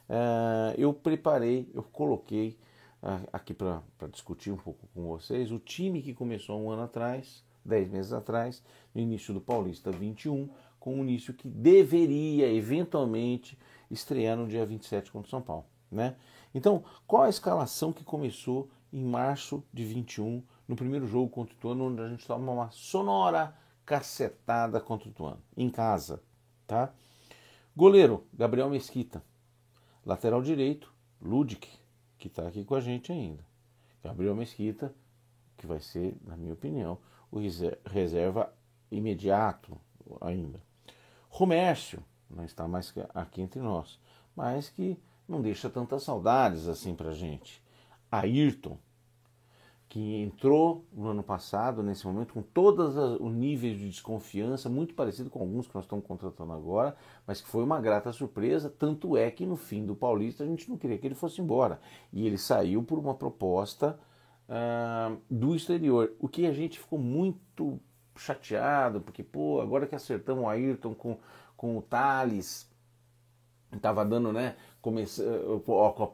uh, 0.10 0.74
eu 0.78 0.94
preparei, 0.94 1.70
eu 1.74 1.82
coloquei 1.82 2.58
uh, 3.02 3.28
aqui 3.34 3.54
para 3.54 3.82
discutir 4.12 4.52
um 4.52 4.58
pouco 4.58 4.88
com 4.94 5.08
vocês 5.08 5.52
o 5.52 5.58
time 5.58 6.02
que 6.02 6.14
começou 6.14 6.62
um 6.62 6.70
ano 6.70 6.84
atrás, 6.84 7.44
dez 7.64 7.90
meses 7.90 8.14
atrás, 8.14 8.62
no 8.94 9.02
início 9.02 9.34
do 9.34 9.42
Paulista 9.42 9.92
21, 9.92 10.48
com 10.80 11.00
o 11.00 11.04
início 11.04 11.34
que 11.34 11.48
deveria 11.48 12.48
eventualmente 12.54 13.58
estrear 13.90 14.38
no 14.38 14.48
dia 14.48 14.64
27 14.66 15.12
contra 15.12 15.28
o 15.28 15.30
São 15.32 15.42
Paulo. 15.42 15.66
Né? 15.92 16.16
Então, 16.54 16.84
qual 17.08 17.24
a 17.24 17.30
escalação 17.30 17.92
que 17.92 18.04
começou 18.04 18.70
em 18.96 19.04
março 19.04 19.62
de 19.74 19.84
21, 19.84 20.42
no 20.66 20.74
primeiro 20.74 21.06
jogo 21.06 21.30
contra 21.30 21.54
o 21.54 21.58
Ituano, 21.58 21.88
onde 21.88 22.02
a 22.02 22.08
gente 22.08 22.26
toma 22.26 22.50
uma 22.50 22.72
sonora 22.72 23.54
cacetada 23.86 24.80
contra 24.80 25.10
o 25.10 25.12
Ituano, 25.12 25.42
em 25.58 25.70
casa, 25.70 26.24
tá? 26.66 26.94
Goleiro, 27.76 28.26
Gabriel 28.34 28.70
Mesquita. 28.70 29.22
Lateral 30.06 30.42
direito, 30.42 30.94
Ludic, 31.22 31.68
que 32.18 32.30
está 32.30 32.48
aqui 32.48 32.64
com 32.64 32.74
a 32.74 32.80
gente 32.80 33.12
ainda. 33.12 33.46
Gabriel 34.02 34.34
Mesquita, 34.34 34.96
que 35.58 35.68
vai 35.68 35.82
ser, 35.82 36.16
na 36.26 36.38
minha 36.38 36.54
opinião, 36.54 36.98
o 37.30 37.40
reserva 37.86 38.54
imediato 38.90 39.78
ainda. 40.22 40.62
Romércio, 41.28 42.02
não 42.30 42.46
está 42.46 42.66
mais 42.66 42.94
aqui 43.14 43.42
entre 43.42 43.60
nós, 43.60 44.00
mas 44.34 44.70
que 44.70 44.98
não 45.28 45.42
deixa 45.42 45.70
tantas 45.70 46.04
saudades 46.04 46.70
assim 46.70 46.96
pra 46.96 47.12
gente. 47.12 47.62
Ayrton, 48.10 48.78
que 49.88 50.22
entrou 50.22 50.84
no 50.92 51.10
ano 51.10 51.24
passado, 51.24 51.84
nesse 51.84 52.06
momento, 52.06 52.34
com 52.34 52.42
todos 52.42 52.96
os 52.98 53.34
níveis 53.34 53.78
de 53.78 53.88
desconfiança, 53.88 54.68
muito 54.68 54.94
parecido 54.94 55.30
com 55.30 55.40
alguns 55.40 55.68
que 55.68 55.76
nós 55.76 55.86
estamos 55.86 56.06
contratando 56.06 56.54
agora, 56.54 56.96
mas 57.26 57.40
que 57.40 57.48
foi 57.48 57.64
uma 57.64 57.80
grata 57.80 58.12
surpresa. 58.12 58.70
Tanto 58.70 59.16
é 59.16 59.30
que 59.30 59.46
no 59.46 59.56
fim 59.56 59.86
do 59.86 59.96
Paulista 59.96 60.44
a 60.44 60.48
gente 60.48 60.70
não 60.70 60.78
queria 60.78 60.98
que 60.98 61.08
ele 61.08 61.16
fosse 61.16 61.40
embora. 61.40 61.80
E 62.12 62.26
ele 62.26 62.38
saiu 62.38 62.84
por 62.84 62.98
uma 62.98 63.14
proposta 63.14 63.98
uh, 64.50 65.18
do 65.30 65.56
exterior, 65.56 66.12
o 66.20 66.28
que 66.28 66.46
a 66.46 66.52
gente 66.52 66.80
ficou 66.80 67.00
muito 67.00 67.80
chateado, 68.18 69.02
porque, 69.02 69.24
pô, 69.24 69.62
agora 69.62 69.86
que 69.86 69.96
acertamos 69.96 70.44
o 70.44 70.48
Ayrton 70.48 70.94
com, 70.96 71.20
com 71.56 71.78
o 71.78 71.82
Thales, 71.82 72.70
estava 73.72 74.06
dando, 74.06 74.32
né? 74.32 74.56
Comece... 74.86 75.24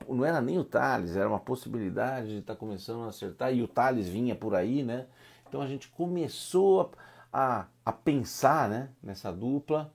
Não 0.08 0.24
era 0.24 0.40
nem 0.40 0.58
o 0.58 0.64
Thales, 0.64 1.18
era 1.18 1.28
uma 1.28 1.42
possibilidade 1.42 2.30
de 2.30 2.38
estar 2.38 2.54
tá 2.54 2.60
começando 2.60 3.04
a 3.04 3.08
acertar, 3.08 3.54
e 3.54 3.62
o 3.62 3.68
Thales 3.68 4.08
vinha 4.08 4.34
por 4.34 4.56
aí, 4.56 4.82
né? 4.82 5.08
Então 5.46 5.62
a 5.62 5.68
gente 5.68 5.90
começou 5.90 6.90
a, 7.34 7.66
a 7.86 7.92
pensar 7.92 8.70
né, 8.70 8.88
nessa 9.04 9.30
dupla. 9.30 9.94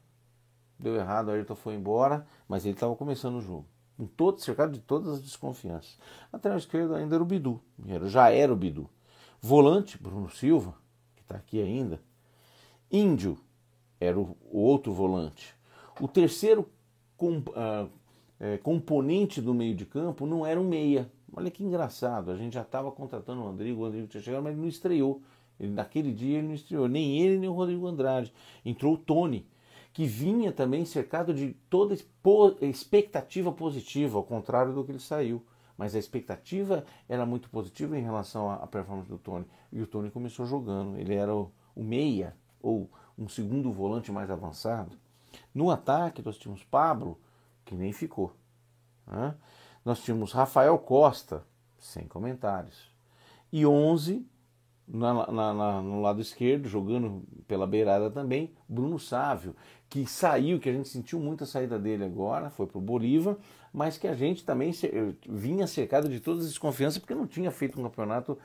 Deu 0.79 0.95
errado, 0.95 1.29
o 1.29 1.31
Ayrton 1.31 1.55
foi 1.55 1.73
embora, 1.73 2.27
mas 2.47 2.67
ele 2.67 2.75
estava 2.75 2.95
começando 2.95 3.37
o 3.37 3.41
jogo. 3.41 3.65
Com 3.97 4.07
todo, 4.07 4.43
cercado 4.43 4.73
de 4.73 4.81
todas 4.81 5.09
as 5.09 5.23
desconfianças. 5.23 5.99
Lateral 6.31 6.59
esquerdo 6.59 6.95
ainda 6.95 7.15
era 7.15 7.23
o 7.23 7.27
Bidu, 7.27 7.59
já 8.03 8.29
era 8.29 8.53
o 8.53 8.57
Bidu. 8.57 8.91
Volante, 9.41 9.97
Bruno 9.97 10.29
Silva, 10.29 10.75
que 11.15 11.23
está 11.23 11.37
aqui 11.37 11.63
ainda. 11.63 11.99
Índio 12.93 13.39
era 13.99 14.21
o, 14.21 14.37
o 14.51 14.59
outro 14.59 14.93
volante. 14.93 15.57
O 15.99 16.07
terceiro 16.07 16.69
com, 17.17 17.39
uh, 17.39 17.91
é, 18.39 18.59
componente 18.59 19.41
do 19.41 19.55
meio 19.55 19.75
de 19.75 19.87
campo 19.87 20.27
não 20.27 20.45
era 20.45 20.61
um 20.61 20.69
meia. 20.69 21.11
Olha 21.33 21.51
que 21.51 21.65
engraçado, 21.65 22.31
a 22.31 22.37
gente 22.37 22.55
já 22.55 22.63
estava 22.63 22.91
contratando 22.91 23.41
o 23.41 23.45
Rodrigo, 23.45 23.81
o 23.81 23.85
Rodrigo 23.85 24.07
tinha 24.07 24.23
chegado, 24.23 24.43
mas 24.43 24.53
ele 24.53 24.63
não 24.63 24.69
estreou. 24.69 25.23
Ele, 25.59 25.73
naquele 25.73 26.13
dia 26.13 26.39
ele 26.39 26.49
não 26.49 26.55
estreou, 26.55 26.89
nem 26.89 27.21
ele 27.21 27.39
nem 27.39 27.49
o 27.49 27.55
Rodrigo 27.55 27.87
Andrade. 27.87 28.33
Entrou 28.65 28.95
o 28.95 28.99
Tony, 28.99 29.47
que 29.93 30.05
vinha 30.07 30.53
também 30.53 30.85
cercado 30.85 31.33
de 31.33 31.55
toda 31.71 31.97
expectativa 32.63 33.51
positiva, 33.51 34.19
ao 34.19 34.25
contrário 34.25 34.75
do 34.75 34.85
que 34.85 34.93
ele 34.93 35.01
saiu. 35.01 35.43
Mas 35.77 35.95
a 35.95 35.99
expectativa 35.99 36.85
era 37.07 37.27
muito 37.27 37.51
positiva 37.51 37.99
em 37.99 38.03
relação 38.03 38.51
à 38.51 38.67
performance 38.67 39.09
do 39.09 39.19
Tony. 39.19 39.45
E 39.71 39.81
o 39.81 39.87
Tony 39.87 40.11
começou 40.11 40.47
jogando, 40.47 40.99
ele 40.99 41.15
era 41.15 41.35
o, 41.35 41.51
o 41.75 41.83
meia, 41.83 42.35
ou 42.63 42.91
um 43.19 43.29
segundo 43.29 43.71
volante 43.73 44.11
mais 44.11 44.31
avançado. 44.31 44.97
No 45.55 45.71
ataque, 45.71 46.23
nós 46.23 46.39
tínhamos 46.39 46.65
Pablo, 46.65 47.19
que 47.67 47.75
nem 47.75 47.93
ficou. 47.93 48.35
Né? 49.07 49.35
Nós 49.85 50.03
tínhamos 50.03 50.33
Rafael 50.33 50.79
Costa, 50.79 51.45
sem 51.79 52.09
comentários. 52.09 52.91
E 53.53 53.67
11 53.67 54.27
na, 54.89 55.31
na, 55.31 55.53
na, 55.53 55.83
no 55.83 56.01
lado 56.01 56.21
esquerdo, 56.21 56.69
jogando 56.69 57.23
pela 57.49 57.67
beirada 57.67 58.11
também, 58.11 58.53
Bruno 58.69 58.99
Sávio, 58.99 59.55
que 59.89 60.07
saiu, 60.07 60.61
que 60.61 60.69
a 60.69 60.73
gente 60.73 60.89
sentiu 60.89 61.19
muita 61.19 61.45
saída 61.45 61.79
dele 61.79 62.05
agora, 62.05 62.51
foi 62.51 62.67
para 62.67 62.79
o 62.79 62.81
Bolívar, 62.81 63.37
mas 63.73 63.99
que 63.99 64.07
a 64.07 64.15
gente 64.15 64.45
também 64.45 64.73
vinha 65.29 65.67
cercado 65.67 66.09
de 66.09 66.21
todas 66.21 66.45
as 66.45 66.51
desconfianças 66.51 66.99
porque 66.99 67.15
não 67.15 67.27
tinha 67.27 67.51
feito 67.51 67.79
um 67.81 67.83
campeonato 67.83 68.39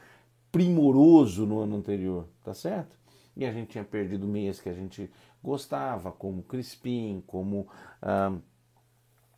primoroso 0.51 1.45
no 1.45 1.59
ano 1.59 1.77
anterior, 1.77 2.27
tá 2.43 2.53
certo? 2.53 2.99
E 3.35 3.45
a 3.45 3.51
gente 3.51 3.69
tinha 3.69 3.83
perdido 3.83 4.27
meias 4.27 4.59
que 4.59 4.67
a 4.67 4.73
gente 4.73 5.09
gostava, 5.41 6.11
como 6.11 6.43
Crispim, 6.43 7.23
como 7.25 7.67
ah, 8.01 8.35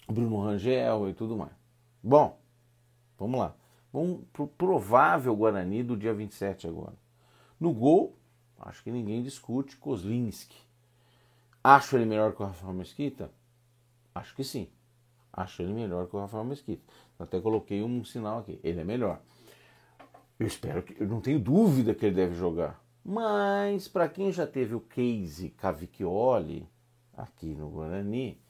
Bruno 0.08 0.42
Rangel 0.42 1.10
e 1.10 1.14
tudo 1.14 1.38
mais. 1.38 1.54
Bom, 2.02 2.40
vamos 3.18 3.40
lá. 3.40 3.56
Vamos 3.92 4.26
pro 4.34 4.48
provável 4.48 5.36
Guarani 5.36 5.84
do 5.84 5.96
dia 5.96 6.14
27 6.14 6.68
agora. 6.68 6.96
No 7.60 7.72
gol, 7.74 8.18
acho 8.60 8.84
que 8.84 8.92
ninguém 8.92 9.22
discute, 9.22 9.78
Kozlinski. 9.78 10.58
Acho 11.64 11.96
ele 11.96 12.06
melhor 12.06 12.34
que 12.34 12.42
o 12.42 12.46
Rafael 12.46 12.74
Mesquita? 12.74 13.32
Acho 14.14 14.36
que 14.36 14.44
sim. 14.44 14.68
Acho 15.32 15.62
ele 15.62 15.74
melhor 15.74 16.08
que 16.08 16.16
o 16.16 16.20
Rafael 16.20 16.44
Mesquita. 16.44 16.84
Até 17.18 17.40
coloquei 17.40 17.82
um 17.82 18.04
sinal 18.04 18.40
aqui. 18.40 18.60
Ele 18.64 18.82
é 18.82 18.84
melhor. 18.84 19.22
Eu 20.38 20.48
espero 20.48 20.84
que. 20.84 21.02
Eu 21.02 21.08
não 21.08 21.22
tenho 21.22 21.40
dúvida 21.40 21.96
que 21.96 22.06
ele 22.06 22.16
deve 22.16 22.36
jogar. 22.36 22.84
Mas, 23.06 23.88
para 23.88 24.10
quem 24.10 24.32
já 24.32 24.46
teve 24.46 24.76
o 24.76 24.80
case 24.80 25.50
Cavicchioli 25.52 26.68
aqui 27.16 27.54
no 27.56 27.70
Guarani, 27.70 28.42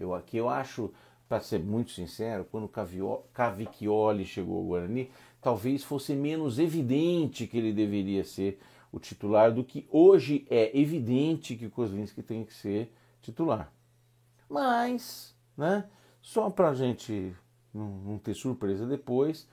eu 0.00 0.14
aqui 0.14 0.36
eu 0.36 0.48
acho, 0.48 0.92
para 1.28 1.40
ser 1.40 1.60
muito 1.60 1.90
sincero, 1.92 2.46
quando 2.50 2.64
o 2.64 3.22
Cavicchioli 3.32 4.24
chegou 4.24 4.58
ao 4.58 4.64
Guarani, 4.64 5.10
talvez 5.40 5.84
fosse 5.84 6.14
menos 6.14 6.58
evidente 6.58 7.46
que 7.46 7.58
ele 7.58 7.72
deveria 7.72 8.24
ser 8.24 8.60
o 8.92 8.98
titular 8.98 9.52
do 9.52 9.62
que 9.62 9.86
hoje 9.90 10.46
é 10.50 10.76
evidente 10.78 11.56
que 11.56 11.66
o 11.66 11.70
Kozlinski 11.70 12.22
tem 12.22 12.44
que 12.44 12.52
ser 12.52 12.92
titular. 13.22 13.72
Mas, 14.48 15.36
né, 15.56 15.84
só 16.20 16.50
para 16.50 16.70
a 16.70 16.74
gente 16.74 17.34
não 17.72 18.18
ter 18.18 18.34
surpresa 18.34 18.84
depois, 18.84 19.48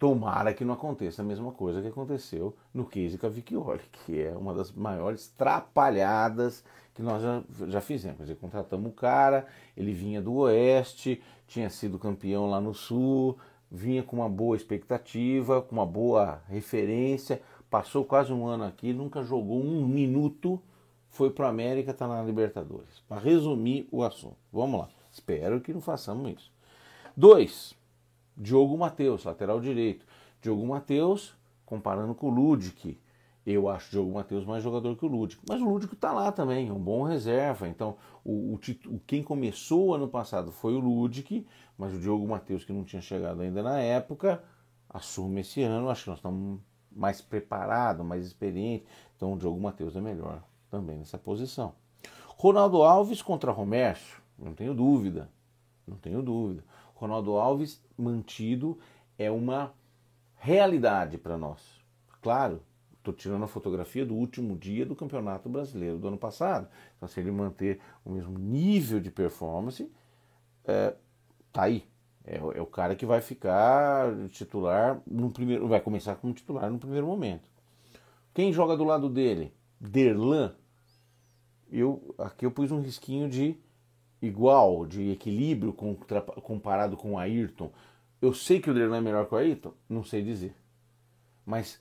Tomara 0.00 0.54
que 0.54 0.64
não 0.64 0.72
aconteça 0.72 1.20
a 1.20 1.24
mesma 1.24 1.52
coisa 1.52 1.82
que 1.82 1.88
aconteceu 1.88 2.56
no 2.72 2.86
case 2.86 3.18
Cavicchioli, 3.18 3.82
que 4.06 4.18
é 4.18 4.34
uma 4.34 4.54
das 4.54 4.72
maiores 4.72 5.28
trapalhadas 5.36 6.64
que 6.94 7.02
nós 7.02 7.22
já, 7.22 7.42
já 7.68 7.82
fizemos. 7.82 8.16
Quer 8.16 8.22
dizer, 8.22 8.36
contratamos 8.36 8.90
o 8.90 8.94
cara, 8.94 9.46
ele 9.76 9.92
vinha 9.92 10.22
do 10.22 10.32
Oeste, 10.36 11.22
tinha 11.46 11.68
sido 11.68 11.98
campeão 11.98 12.48
lá 12.48 12.62
no 12.62 12.72
Sul, 12.72 13.36
vinha 13.70 14.02
com 14.02 14.16
uma 14.16 14.28
boa 14.28 14.56
expectativa, 14.56 15.60
com 15.60 15.76
uma 15.76 15.84
boa 15.84 16.40
referência, 16.48 17.42
passou 17.68 18.02
quase 18.02 18.32
um 18.32 18.46
ano 18.46 18.64
aqui, 18.64 18.94
nunca 18.94 19.22
jogou 19.22 19.62
um 19.62 19.86
minuto, 19.86 20.58
foi 21.10 21.28
para 21.28 21.48
a 21.48 21.50
América, 21.50 21.90
está 21.90 22.08
na 22.08 22.22
Libertadores. 22.22 23.02
Para 23.06 23.20
resumir 23.20 23.86
o 23.92 24.02
assunto, 24.02 24.38
vamos 24.50 24.80
lá. 24.80 24.88
Espero 25.12 25.60
que 25.60 25.74
não 25.74 25.82
façamos 25.82 26.32
isso. 26.32 26.50
Dois, 27.14 27.78
Diogo 28.40 28.76
Matheus, 28.78 29.24
lateral 29.24 29.60
direito. 29.60 30.06
Diogo 30.40 30.66
Matheus, 30.66 31.34
comparando 31.66 32.14
com 32.14 32.28
o 32.28 32.30
Ludic, 32.30 32.98
Eu 33.46 33.68
acho 33.68 33.88
o 33.88 33.90
Diogo 33.90 34.14
Matheus 34.14 34.46
mais 34.46 34.62
jogador 34.62 34.96
que 34.96 35.04
o 35.04 35.08
Lúdico. 35.08 35.42
Mas 35.46 35.60
o 35.60 35.64
Lúdico 35.64 35.94
está 35.94 36.12
lá 36.12 36.32
também, 36.32 36.68
é 36.68 36.72
um 36.72 36.78
bom 36.78 37.02
reserva. 37.02 37.68
Então, 37.68 37.96
o, 38.24 38.54
o, 38.54 39.00
quem 39.06 39.22
começou 39.22 39.94
ano 39.94 40.08
passado 40.08 40.50
foi 40.50 40.74
o 40.74 40.78
Ludic, 40.78 41.46
mas 41.76 41.92
o 41.92 41.98
Diogo 41.98 42.26
Matheus, 42.26 42.64
que 42.64 42.72
não 42.72 42.84
tinha 42.84 43.02
chegado 43.02 43.42
ainda 43.42 43.62
na 43.62 43.78
época, 43.78 44.42
assume 44.88 45.42
esse 45.42 45.62
ano. 45.62 45.90
Acho 45.90 46.04
que 46.04 46.10
nós 46.10 46.18
estamos 46.18 46.60
mais 46.90 47.20
preparados, 47.20 48.04
mais 48.06 48.26
experientes. 48.26 48.86
Então, 49.16 49.34
o 49.34 49.38
Diogo 49.38 49.60
Matheus 49.60 49.94
é 49.96 50.00
melhor 50.00 50.42
também 50.70 50.98
nessa 50.98 51.18
posição. 51.18 51.74
Ronaldo 52.36 52.82
Alves 52.82 53.20
contra 53.20 53.52
Romércio, 53.52 54.22
não 54.38 54.54
tenho 54.54 54.72
dúvida. 54.72 55.28
Não 55.86 55.96
tenho 55.96 56.22
dúvida. 56.22 56.64
Ronaldo 57.00 57.38
Alves 57.38 57.82
mantido 57.96 58.78
é 59.18 59.30
uma 59.30 59.72
realidade 60.36 61.16
para 61.16 61.38
nós. 61.38 61.58
Claro, 62.20 62.60
estou 62.98 63.14
tirando 63.14 63.42
a 63.42 63.48
fotografia 63.48 64.04
do 64.04 64.14
último 64.14 64.54
dia 64.54 64.84
do 64.84 64.94
Campeonato 64.94 65.48
Brasileiro 65.48 65.98
do 65.98 66.08
ano 66.08 66.18
passado. 66.18 66.68
Então, 66.96 67.08
se 67.08 67.18
ele 67.18 67.30
manter 67.30 67.80
o 68.04 68.10
mesmo 68.10 68.38
nível 68.38 69.00
de 69.00 69.10
performance, 69.10 69.90
é, 70.62 70.94
tá 71.50 71.62
aí. 71.62 71.88
É, 72.22 72.36
é, 72.36 72.60
o 72.60 72.66
cara 72.66 72.94
que 72.94 73.06
vai 73.06 73.22
ficar 73.22 74.14
titular 74.28 75.00
no 75.06 75.30
primeiro, 75.30 75.66
vai 75.66 75.80
começar 75.80 76.16
como 76.16 76.34
titular 76.34 76.70
no 76.70 76.78
primeiro 76.78 77.06
momento. 77.06 77.48
Quem 78.34 78.52
joga 78.52 78.76
do 78.76 78.84
lado 78.84 79.08
dele? 79.08 79.54
Derlan. 79.80 80.54
Eu 81.72 82.14
aqui 82.18 82.44
eu 82.44 82.50
pus 82.50 82.70
um 82.70 82.82
risquinho 82.82 83.26
de 83.26 83.58
igual, 84.20 84.86
de 84.86 85.10
equilíbrio 85.10 85.72
comparado 86.42 86.96
com 86.96 87.12
o 87.12 87.18
Ayrton. 87.18 87.70
Eu 88.20 88.34
sei 88.34 88.60
que 88.60 88.70
o 88.70 88.74
Derlan 88.74 88.98
é 88.98 89.00
melhor 89.00 89.26
que 89.26 89.34
o 89.34 89.38
Ayrton, 89.38 89.72
não 89.88 90.04
sei 90.04 90.22
dizer. 90.22 90.54
Mas 91.44 91.80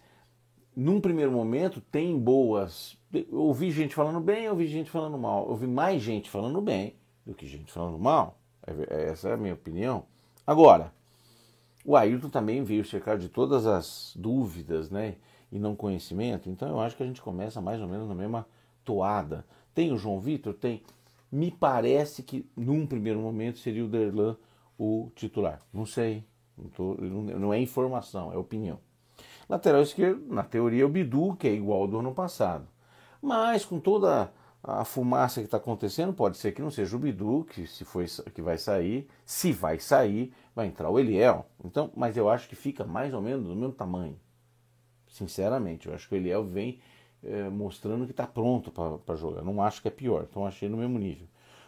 num 0.76 1.02
primeiro 1.02 1.32
momento, 1.32 1.82
tem 1.82 2.18
boas. 2.18 2.98
Eu 3.14 3.40
ouvi 3.40 3.72
gente 3.72 3.94
falando 3.94 4.20
bem, 4.20 4.46
eu 4.46 4.52
ouvi 4.52 4.68
gente 4.68 4.90
falando 4.90 5.18
mal. 5.18 5.44
Eu 5.46 5.52
ouvi 5.52 5.68
mais 5.68 6.02
gente 6.02 6.30
falando 6.30 6.62
bem 6.62 6.96
do 7.26 7.34
que 7.34 7.46
gente 7.46 7.72
falando 7.72 8.00
mal. 8.00 8.40
É 8.66 8.72
é, 8.96 9.10
essa 9.10 9.30
é 9.30 9.34
a 9.34 9.38
minha 9.38 9.54
opinião. 9.54 10.06
Agora, 10.46 10.94
o 11.84 11.96
Ayrton 11.96 12.30
também 12.30 12.64
veio 12.64 12.86
cercado 12.86 13.20
de 13.20 13.30
todas 13.30 13.66
as 13.66 14.14
dúvidas 14.16 14.90
né, 14.90 15.16
e 15.52 15.60
não 15.60 15.76
conhecimento, 15.76 16.50
então 16.50 16.70
eu 16.70 16.80
acho 16.80 16.96
que 16.96 17.04
a 17.04 17.06
gente 17.06 17.22
começa 17.22 17.60
mais 17.60 17.82
ou 17.82 17.88
menos 17.88 18.08
na 18.08 18.16
mesma 18.16 18.48
toada. 18.86 19.46
Tem 19.74 19.92
o 19.92 19.98
João 19.98 20.20
Vitor? 20.20 20.54
Tem. 20.54 20.82
Me 21.32 21.52
parece 21.52 22.24
que 22.24 22.50
num 22.56 22.88
primeiro 22.88 23.20
momento 23.20 23.60
seria 23.60 23.86
o 23.86 23.88
Derlan 23.88 24.36
o 24.78 25.12
titular. 25.16 25.60
Não 25.74 25.86
sei, 25.86 26.26
não, 26.58 26.70
tô, 26.70 26.96
não 26.96 27.54
é 27.54 27.60
informação, 27.60 28.32
é 28.34 28.38
opinião. 28.38 28.80
Lateral 29.48 29.82
esquerdo, 29.82 30.34
na 30.34 30.44
teoria, 30.44 30.86
o 30.86 30.90
Bidu, 30.90 31.36
que 31.36 31.48
é 31.48 31.54
igual 31.54 31.82
ao 31.82 31.88
do 31.88 32.00
ano 32.00 32.14
passado. 32.14 32.68
Mas 33.22 33.66
com 33.66 33.80
toda 33.80 34.32
a 34.64 34.86
fumaça 34.86 35.42
que 35.42 35.46
está 35.46 35.58
acontecendo, 35.58 36.14
pode 36.14 36.38
ser 36.38 36.52
que 36.52 36.62
não 36.62 36.70
seja 36.70 36.96
o 36.96 37.00
Bidu 37.00 37.46
que, 37.50 37.66
se 37.66 37.84
foi, 37.84 38.06
que 38.34 38.42
vai 38.42 38.58
sair. 38.58 39.08
Se 39.26 39.52
vai 39.52 39.80
sair, 39.80 40.34
vai 40.56 40.68
entrar 40.68 40.90
o 40.90 41.00
Eliel. 41.00 41.46
Então, 41.64 41.92
mas 41.96 42.16
eu 42.16 42.30
acho 42.30 42.48
que 42.48 42.56
fica 42.56 42.86
mais 42.86 43.14
ou 43.14 43.22
menos 43.22 43.46
do 43.46 43.56
mesmo 43.56 43.74
tamanho. 43.74 44.20
Sinceramente, 45.08 45.88
eu 45.88 45.94
acho 45.94 46.08
que 46.08 46.16
o 46.16 46.18
Eliel 46.18 46.44
vem 46.44 46.80
é, 47.24 47.50
mostrando 47.50 48.06
que 48.06 48.12
está 48.12 48.26
pronto 48.26 48.72
para 48.72 49.16
jogar. 49.16 49.42
Não 49.44 49.62
acho 49.62 49.82
que 49.82 49.88
é 49.88 49.92
pior, 49.92 50.26
então 50.30 50.46
achei 50.46 50.70
no 50.70 50.78
mesmo 50.78 50.98
nível. 50.98 51.28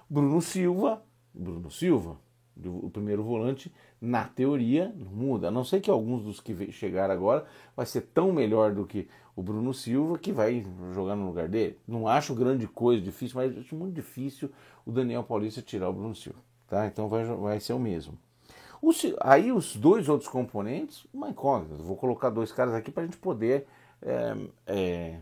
Bruno 0.10 0.42
Silva, 0.42 1.02
Bruno 1.34 1.72
Silva, 1.72 2.18
o 2.66 2.90
primeiro 2.90 3.24
volante, 3.24 3.72
na 4.00 4.26
teoria, 4.26 4.94
não 4.98 5.12
muda. 5.12 5.48
A 5.48 5.52
não 5.52 5.64
ser 5.64 5.80
que 5.80 5.90
alguns 5.90 6.24
dos 6.24 6.40
que 6.40 6.72
chegaram 6.72 7.14
agora 7.14 7.46
vai 7.76 7.86
ser 7.86 8.02
tão 8.14 8.32
melhor 8.32 8.74
do 8.74 8.86
que 8.86 9.08
o 9.36 9.42
Bruno 9.42 9.74
Silva 9.74 10.18
que 10.18 10.32
vai 10.32 10.66
jogar 10.94 11.16
no 11.16 11.26
lugar 11.26 11.48
dele. 11.48 11.78
Não 11.88 12.08
acho 12.08 12.36
grande 12.36 12.68
coisa, 12.68 13.02
difícil, 13.02 13.38
mas 13.38 13.58
acho 13.58 13.76
muito 13.76 13.94
difícil 13.94 14.52
o 14.86 14.92
Daniel 14.92 15.24
Paulista 15.24 15.62
tirar 15.62 15.90
o 15.90 15.94
Bruno 15.94 16.16
Silva. 16.16 16.40
Tá? 16.68 16.88
Então 16.88 17.08
vai, 17.08 17.24
vai 17.26 17.60
ser 17.60 17.74
o 17.74 17.80
mesmo. 17.80 18.18
Aí 19.20 19.52
os 19.52 19.76
dois 19.76 20.10
outros 20.10 20.30
componentes, 20.30 21.06
uma 21.14 21.30
incógnita. 21.30 21.76
Vou 21.76 21.96
colocar 21.96 22.30
dois 22.30 22.52
caras 22.52 22.74
aqui 22.74 22.92
para 22.92 23.04
a 23.04 23.06
gente 23.06 23.18
poder 23.18 23.68
é, 24.02 24.36
é, 24.66 25.20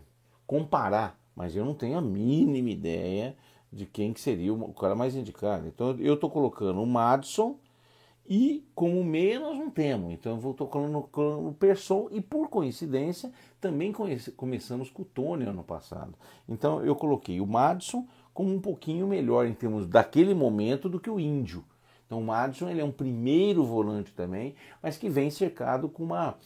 comparar, 0.50 1.16
mas 1.36 1.56
eu 1.56 1.64
não 1.64 1.76
tenho 1.76 1.96
a 1.96 2.02
mínima 2.02 2.72
ideia 2.72 3.38
de 3.72 3.86
quem 3.86 4.12
que 4.12 4.20
seria 4.20 4.52
o 4.52 4.74
cara 4.74 4.96
mais 4.96 5.16
indicado. 5.16 5.68
Então 5.68 5.96
eu 6.00 6.16
estou 6.16 6.28
colocando 6.28 6.82
o 6.82 6.88
Madison 6.88 7.56
e 8.28 8.66
como 8.74 9.04
meia 9.04 9.40
nós 9.40 9.56
não 9.60 9.70
temos. 9.70 10.12
Então 10.12 10.42
eu 10.44 10.50
estou 10.50 10.66
colocando 10.66 11.50
o 11.50 11.54
Persson 11.54 12.08
e 12.10 12.20
por 12.20 12.50
coincidência 12.50 13.32
também 13.62 13.92
conhece, 13.92 14.32
começamos 14.32 14.90
com 14.90 15.04
o 15.04 15.06
Tony 15.06 15.46
ano 15.46 15.64
passado. 15.64 16.16
Então 16.48 16.84
eu 16.84 16.96
coloquei 16.96 17.40
o 17.40 17.46
Madison 17.46 18.08
como 18.34 18.52
um 18.52 18.60
pouquinho 18.60 19.06
melhor 19.06 19.46
em 19.46 19.54
termos 19.54 19.86
daquele 19.86 20.34
momento 20.34 20.90
do 20.90 21.00
que 21.00 21.12
o 21.12 21.20
Índio. 21.20 21.64
Então 22.08 22.20
o 22.20 22.26
Madison 22.26 22.68
ele 22.68 22.82
é 22.82 22.84
um 22.84 22.92
primeiro 22.92 23.64
volante 23.64 24.12
também, 24.14 24.56
mas 24.82 24.98
que 24.98 25.10
vem 25.10 25.30
cercado 25.30 25.88
com 25.88 26.02
uma 26.02 26.38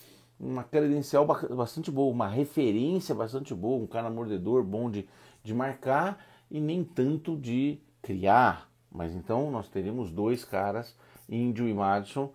uma 0.44 0.64
credencial 0.64 1.26
bastante 1.26 1.90
boa, 1.90 2.12
uma 2.12 2.28
referência 2.28 3.16
bastante 3.16 3.54
boa, 3.54 3.82
um 3.82 3.88
cara 3.88 4.10
mordedor 4.10 4.64
bom 4.64 4.90
de, 4.90 5.08
de 5.44 5.54
marcar 5.54 6.24
e 6.52 6.60
nem 6.60 6.84
tanto 6.84 7.38
de 7.38 7.80
criar. 8.02 8.70
Mas 8.92 9.16
então 9.16 9.50
nós 9.50 9.70
teríamos 9.70 10.12
dois 10.12 10.44
caras, 10.44 10.96
Índio 11.28 11.68
e 11.68 11.74
Madison, 11.74 12.32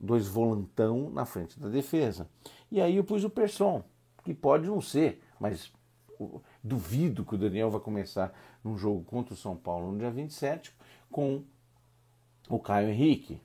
dois 0.00 0.26
volantão 0.26 1.10
na 1.10 1.24
frente 1.24 1.60
da 1.60 1.68
defesa. 1.68 2.28
E 2.70 2.80
aí 2.80 2.96
eu 2.96 3.04
pus 3.04 3.22
o 3.22 3.30
Persson, 3.30 3.84
que 4.24 4.34
pode 4.34 4.66
não 4.66 4.80
ser, 4.80 5.22
mas 5.38 5.72
duvido 6.62 7.24
que 7.24 7.34
o 7.34 7.38
Daniel 7.38 7.70
vai 7.70 7.80
começar 7.80 8.32
num 8.62 8.76
jogo 8.76 9.04
contra 9.04 9.34
o 9.34 9.36
São 9.36 9.56
Paulo 9.56 9.92
no 9.92 9.98
dia 9.98 10.10
27 10.10 10.74
com 11.10 11.42
o 12.48 12.58
Caio 12.58 12.88
Henrique. 12.88 13.40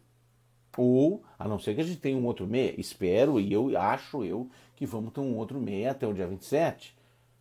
Ou, 0.77 1.23
a 1.37 1.47
não 1.47 1.59
ser 1.59 1.75
que 1.75 1.81
a 1.81 1.83
gente 1.83 1.99
tenha 1.99 2.17
um 2.17 2.25
outro 2.25 2.47
meia, 2.47 2.79
espero 2.79 3.39
e 3.39 3.51
eu 3.51 3.77
acho 3.77 4.23
eu 4.23 4.49
que 4.75 4.85
vamos 4.85 5.11
ter 5.11 5.19
um 5.19 5.35
outro 5.37 5.59
meia 5.59 5.91
até 5.91 6.07
o 6.07 6.13
dia 6.13 6.27
27. 6.27 6.95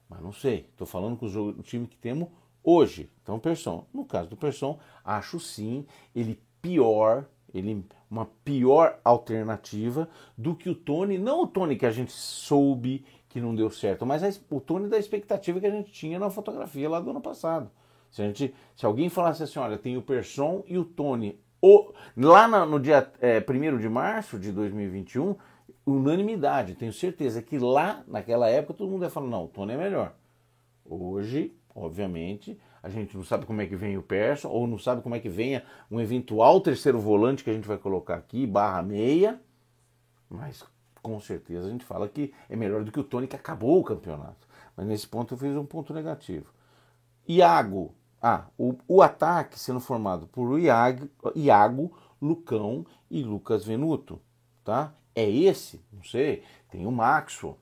Mas 0.09 0.21
não 0.21 0.33
sei, 0.33 0.67
estou 0.71 0.87
falando 0.87 1.17
com 1.17 1.27
o 1.27 1.63
time 1.63 1.87
que 1.87 1.97
temos 1.97 2.29
hoje. 2.65 3.11
Então, 3.23 3.39
Persson, 3.39 3.87
no 3.93 4.05
caso 4.05 4.31
do 4.31 4.37
Persson, 4.37 4.79
acho 5.05 5.39
sim 5.39 5.87
ele 6.15 6.41
pior, 6.61 7.27
ele 7.53 7.85
uma 8.11 8.27
pior 8.45 8.99
alternativa 9.05 10.09
do 10.37 10.55
que 10.55 10.71
o 10.71 10.75
Tony, 10.75 11.19
não 11.19 11.43
o 11.43 11.47
Tony 11.47 11.77
que 11.77 11.87
a 11.87 11.91
gente 11.91 12.13
soube 12.13 13.05
que 13.29 13.41
não 13.41 13.55
deu 13.55 13.71
certo, 13.71 14.07
mas 14.07 14.23
a, 14.23 14.31
o 14.55 14.61
Tony 14.61 14.89
da 14.89 14.99
expectativa 14.99 15.61
que 15.61 15.67
a 15.67 15.71
gente 15.71 15.93
tinha 15.93 16.19
na 16.19 16.31
fotografia 16.31 16.89
lá 16.89 16.99
do 17.01 17.11
ano 17.11 17.21
passado. 17.21 17.71
Se, 18.11 18.23
a 18.23 18.27
gente, 18.27 18.55
se 18.75 18.87
alguém 18.87 19.11
falasse 19.11 19.43
assim, 19.43 19.59
olha, 19.59 19.77
tem 19.77 19.99
o 19.99 20.03
Persson 20.03 20.65
e 20.67 20.79
o 20.79 20.85
Tony, 20.85 21.39
o, 21.61 21.93
lá 22.17 22.67
no, 22.67 22.79
dia 22.79 23.11
é, 23.21 23.39
1 23.39 23.79
de 23.79 23.89
março 23.89 24.39
de 24.39 24.53
2021, 24.53 25.37
unanimidade, 25.85 26.75
tenho 26.75 26.93
certeza 26.93 27.43
que 27.43 27.59
lá, 27.59 28.03
naquela 28.07 28.49
época, 28.49 28.75
todo 28.75 28.91
mundo 28.91 29.05
ia 29.05 29.11
falar, 29.11 29.27
não, 29.27 29.45
o 29.45 29.49
Tony 29.49 29.73
é 29.73 29.77
melhor. 29.77 30.15
Hoje, 30.85 31.55
obviamente, 31.75 32.59
a 32.83 32.89
gente 32.89 33.17
não 33.17 33.25
sabe 33.25 33.45
como 33.45 33.61
é 33.61 33.67
que 33.67 33.75
vem 33.75 33.97
o 33.97 34.03
Persson, 34.03 34.49
ou 34.49 34.67
não 34.67 34.79
sabe 34.79 35.03
como 35.03 35.15
é 35.15 35.21
que 35.21 35.29
venha 35.29 35.65
um 35.91 36.01
eventual 36.01 36.61
terceiro 36.61 37.01
volante 37.01 37.43
que 37.43 37.51
a 37.51 37.53
gente 37.53 37.67
vai 37.67 37.79
colocar 37.79 38.15
aqui, 38.15 38.47
barra 38.47 38.83
meia, 38.83 39.41
mas 40.29 40.65
com 41.03 41.19
certeza 41.21 41.67
a 41.67 41.71
gente 41.71 41.85
fala 41.85 42.09
que 42.09 42.33
é 42.49 42.57
melhor 42.57 42.85
do 42.85 42.93
que 42.93 43.01
o 43.01 43.05
Tony 43.05 43.27
que 43.27 43.37
acabou 43.37 43.81
o 43.81 43.85
campeonato. 43.85 44.47
Mas 44.77 44.87
nesse 44.87 45.09
ponto 45.09 45.35
eu 45.35 45.39
fiz 45.39 45.57
um 45.57 45.67
ponto 45.67 45.93
negativo. 45.93 46.47
Iago, 47.27 47.95
ah, 48.21 48.47
o, 48.59 48.75
o 48.87 49.03
ataque 49.03 49.59
sendo 49.59 49.81
formado 49.81 50.27
por 50.27 50.59
Iago, 50.59 51.09
Iago, 51.35 51.97
Lucão 52.21 52.85
e 53.11 53.23
Lucas 53.23 53.65
Venuto, 53.65 54.21
tá? 54.65 54.93
É 55.15 55.29
esse? 55.29 55.85
Não 55.93 56.03
sei. 56.03 56.43
Tem 56.71 56.87
o 56.87 56.93
Maxwell. 56.93 57.59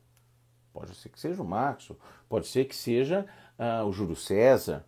Pode 0.72 0.94
ser 0.94 1.08
que 1.08 1.20
seja 1.20 1.42
o 1.42 1.46
Maxwell. 1.46 1.98
Pode 2.28 2.46
ser 2.46 2.64
que 2.64 2.74
seja 2.74 3.26
ah, 3.58 3.84
o 3.84 3.92
Júlio 3.92 4.16
César, 4.16 4.84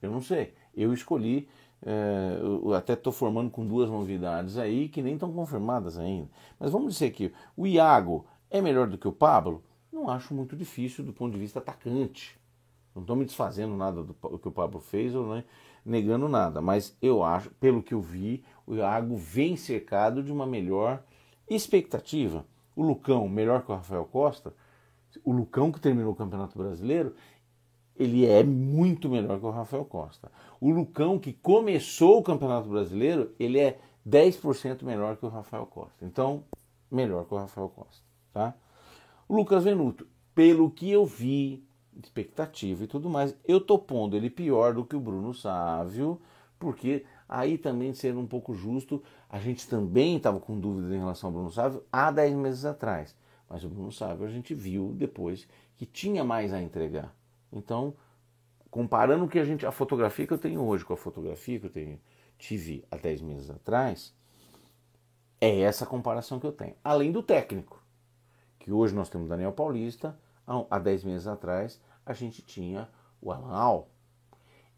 eu 0.00 0.10
não 0.10 0.20
sei. 0.20 0.54
Eu 0.74 0.92
escolhi, 0.92 1.48
é, 1.84 2.38
eu 2.40 2.74
até 2.74 2.94
estou 2.94 3.12
formando 3.12 3.50
com 3.50 3.66
duas 3.66 3.88
novidades 3.90 4.56
aí 4.56 4.88
que 4.88 5.02
nem 5.02 5.14
estão 5.14 5.32
confirmadas 5.32 5.98
ainda. 5.98 6.28
Mas 6.58 6.70
vamos 6.70 6.94
dizer 6.94 7.10
que 7.10 7.32
o 7.56 7.66
Iago 7.66 8.26
é 8.50 8.60
melhor 8.60 8.88
do 8.88 8.98
que 8.98 9.08
o 9.08 9.12
Pablo? 9.12 9.62
Não 9.92 10.08
acho 10.08 10.34
muito 10.34 10.56
difícil 10.56 11.04
do 11.04 11.12
ponto 11.12 11.32
de 11.32 11.38
vista 11.38 11.58
atacante. 11.58 12.38
Não 12.94 13.02
estou 13.02 13.16
me 13.16 13.24
desfazendo 13.24 13.74
nada 13.76 14.02
do 14.02 14.14
que 14.14 14.48
o 14.48 14.52
Pablo 14.52 14.80
fez 14.80 15.14
ou 15.14 15.26
né, 15.26 15.44
negando 15.84 16.28
nada, 16.28 16.60
mas 16.60 16.96
eu 17.00 17.22
acho, 17.22 17.50
pelo 17.52 17.82
que 17.82 17.94
eu 17.94 18.00
vi, 18.00 18.44
o 18.66 18.74
Iago 18.74 19.16
vem 19.16 19.56
cercado 19.56 20.22
de 20.22 20.30
uma 20.30 20.46
melhor 20.46 21.02
expectativa. 21.48 22.44
O 22.76 22.82
Lucão, 22.82 23.28
melhor 23.28 23.62
que 23.62 23.72
o 23.72 23.74
Rafael 23.74 24.04
Costa, 24.04 24.54
o 25.24 25.32
Lucão 25.32 25.72
que 25.72 25.80
terminou 25.80 26.12
o 26.12 26.16
Campeonato 26.16 26.56
Brasileiro, 26.56 27.14
ele 27.96 28.26
é 28.26 28.42
muito 28.42 29.08
melhor 29.08 29.38
que 29.38 29.46
o 29.46 29.50
Rafael 29.50 29.84
Costa. 29.84 30.30
O 30.60 30.70
Lucão, 30.70 31.18
que 31.18 31.32
começou 31.32 32.18
o 32.18 32.22
Campeonato 32.22 32.68
Brasileiro, 32.68 33.32
ele 33.38 33.58
é 33.58 33.78
10% 34.08 34.82
melhor 34.82 35.16
que 35.16 35.26
o 35.26 35.28
Rafael 35.28 35.66
Costa. 35.66 36.04
Então, 36.04 36.44
melhor 36.90 37.24
que 37.26 37.34
o 37.34 37.38
Rafael 37.38 37.68
Costa. 37.68 38.02
Tá? 38.32 38.54
O 39.28 39.36
Lucas 39.36 39.64
Venuto 39.64 40.06
pelo 40.34 40.70
que 40.70 40.90
eu 40.90 41.04
vi, 41.04 41.64
expectativa 42.00 42.84
e 42.84 42.86
tudo 42.86 43.08
mais, 43.08 43.36
eu 43.44 43.60
tô 43.60 43.78
pondo 43.78 44.16
ele 44.16 44.30
pior 44.30 44.74
do 44.74 44.84
que 44.84 44.96
o 44.96 45.00
Bruno 45.00 45.34
Sávio, 45.34 46.20
porque 46.58 47.04
aí 47.28 47.58
também 47.58 47.92
sendo 47.92 48.20
um 48.20 48.26
pouco 48.26 48.54
justo, 48.54 49.02
a 49.28 49.38
gente 49.38 49.68
também 49.68 50.16
estava 50.16 50.38
com 50.38 50.58
dúvidas 50.58 50.92
em 50.92 50.98
relação 50.98 51.28
ao 51.28 51.34
Bruno 51.34 51.50
Sávio 51.50 51.82
há 51.92 52.10
10 52.10 52.34
meses 52.34 52.64
atrás. 52.64 53.16
Mas 53.48 53.64
o 53.64 53.68
Bruno 53.68 53.92
Sávio 53.92 54.26
a 54.26 54.30
gente 54.30 54.54
viu 54.54 54.94
depois 54.94 55.46
que 55.76 55.84
tinha 55.84 56.24
mais 56.24 56.52
a 56.52 56.62
entregar. 56.62 57.14
Então, 57.52 57.94
comparando 58.70 59.24
o 59.24 59.28
que 59.28 59.38
a 59.38 59.44
gente, 59.44 59.66
a 59.66 59.72
fotografia 59.72 60.26
que 60.26 60.32
eu 60.32 60.38
tenho 60.38 60.62
hoje 60.62 60.84
com 60.84 60.94
a 60.94 60.96
fotografia 60.96 61.60
que 61.60 61.66
eu 61.66 61.70
tenho, 61.70 62.00
tive 62.38 62.84
há 62.90 62.96
10 62.96 63.20
meses 63.22 63.50
atrás, 63.50 64.14
é 65.40 65.60
essa 65.60 65.84
comparação 65.84 66.38
que 66.38 66.46
eu 66.46 66.52
tenho. 66.52 66.74
Além 66.82 67.12
do 67.12 67.22
técnico, 67.22 67.82
que 68.58 68.70
hoje 68.72 68.94
nós 68.94 69.08
temos 69.08 69.28
Daniel 69.28 69.52
Paulista, 69.52 70.16
há 70.46 70.78
10 70.78 71.04
meses 71.04 71.26
atrás 71.26 71.80
a 72.04 72.12
gente 72.12 72.42
tinha 72.42 72.88
o 73.20 73.32
Alan 73.32 73.54
Al. 73.54 73.88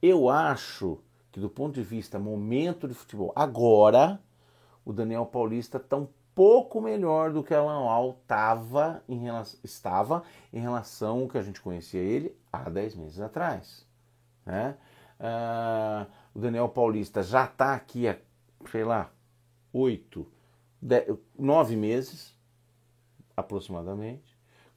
Eu 0.00 0.28
acho 0.28 1.00
que 1.32 1.40
do 1.40 1.48
ponto 1.48 1.74
de 1.74 1.82
vista 1.82 2.18
momento 2.18 2.86
de 2.86 2.94
futebol, 2.94 3.32
agora 3.34 4.20
o 4.84 4.92
Daniel 4.92 5.26
Paulista 5.26 5.78
está 5.78 5.96
um 5.96 6.08
pouco 6.34 6.80
melhor 6.80 7.32
do 7.32 7.42
que 7.42 7.54
o 7.54 7.56
Alan 7.56 7.88
Al 7.88 8.12
tava 8.26 9.02
em 9.08 9.18
relação, 9.18 9.60
estava 9.64 10.22
em 10.52 10.60
relação 10.60 11.22
ao 11.22 11.28
que 11.28 11.38
a 11.38 11.42
gente 11.42 11.60
conhecia 11.60 12.00
ele 12.00 12.36
há 12.52 12.68
10 12.68 12.96
meses 12.96 13.20
atrás. 13.20 13.86
Né? 14.44 14.76
Uh, 15.18 16.10
o 16.34 16.40
Daniel 16.40 16.68
Paulista 16.68 17.22
já 17.22 17.44
está 17.44 17.74
aqui 17.74 18.06
há, 18.06 18.18
sei 18.70 18.84
lá, 18.84 19.10
8, 19.72 20.26
9 21.38 21.76
meses 21.76 22.36
aproximadamente 23.36 24.33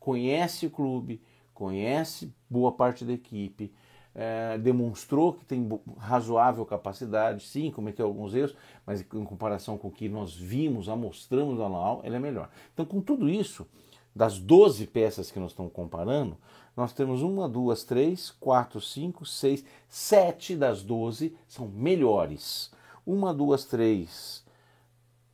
conhece 0.08 0.66
o 0.66 0.70
clube, 0.70 1.22
conhece 1.54 2.34
boa 2.50 2.72
parte 2.72 3.04
da 3.04 3.12
equipe, 3.12 3.74
é, 4.16 4.58
demonstrou 4.58 5.34
que 5.34 5.44
tem 5.44 5.68
razoável 5.98 6.66
capacidade, 6.66 7.44
sim, 7.44 7.70
cometeu 7.70 8.06
alguns 8.06 8.34
erros, 8.34 8.56
mas 8.86 9.02
em 9.02 9.26
comparação 9.26 9.78
com 9.78 9.90
o 9.90 9.92
que 9.92 10.08
nós 10.08 10.34
vimos, 10.34 10.88
amostramos 10.88 11.60
na 11.60 11.68
Laal, 11.68 12.00
ele 12.06 12.16
é 12.16 12.20
melhor. 12.20 12.50
Então, 12.74 12.86
com 12.86 13.02
tudo 13.02 13.28
isso, 13.28 13.68
das 14.16 14.40
12 14.40 14.88
peças 14.88 15.30
que 15.30 15.42
nós 15.42 15.52
estamos 15.52 15.74
comparando, 15.74 16.38
nós 16.74 16.94
temos 16.94 17.22
uma, 17.22 17.50
duas, 17.50 17.84
três, 17.84 18.32
quatro, 18.32 18.80
cinco, 18.80 19.26
seis, 19.26 19.66
sete 19.90 20.56
das 20.56 20.84
12 20.84 21.36
são 21.50 21.68
melhores. 21.68 22.72
Uma, 23.06 23.34
duas, 23.34 23.66
três, 23.66 24.42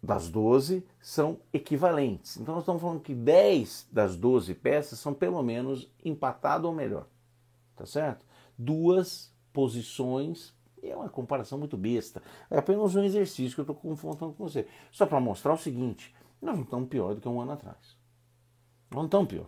das 0.04 0.28
12 0.28 0.86
são 1.00 1.40
equivalentes. 1.54 2.36
Então 2.36 2.54
nós 2.54 2.64
estamos 2.64 2.82
falando 2.82 3.00
que 3.00 3.16
10 3.16 3.88
das 3.90 4.18
12 4.18 4.54
peças 4.56 5.00
são 5.00 5.14
pelo 5.14 5.42
menos 5.42 5.90
empatado 6.04 6.68
ou 6.68 6.74
melhor. 6.74 7.08
Tá 7.74 7.86
certo? 7.86 8.26
Duas 8.58 9.34
posições 9.54 10.54
é 10.82 10.94
uma 10.94 11.08
comparação 11.08 11.58
muito 11.58 11.78
besta. 11.78 12.22
É 12.52 12.58
apenas 12.58 12.94
um 12.96 13.04
exercício 13.04 13.56
que 13.56 13.62
eu 13.62 13.64
estou 13.64 13.76
confrontando 13.76 14.34
com 14.34 14.44
você. 14.44 14.68
Só 14.92 15.06
para 15.06 15.22
mostrar 15.22 15.54
o 15.54 15.58
seguinte: 15.58 16.14
nós 16.42 16.56
não 16.56 16.64
estamos 16.66 16.90
pior 16.90 17.16
do 17.16 17.22
que 17.22 17.30
um 17.30 17.40
ano 17.40 17.54
atrás. 17.54 17.98
Não 18.92 19.06
estamos 19.06 19.30
pior. 19.30 19.48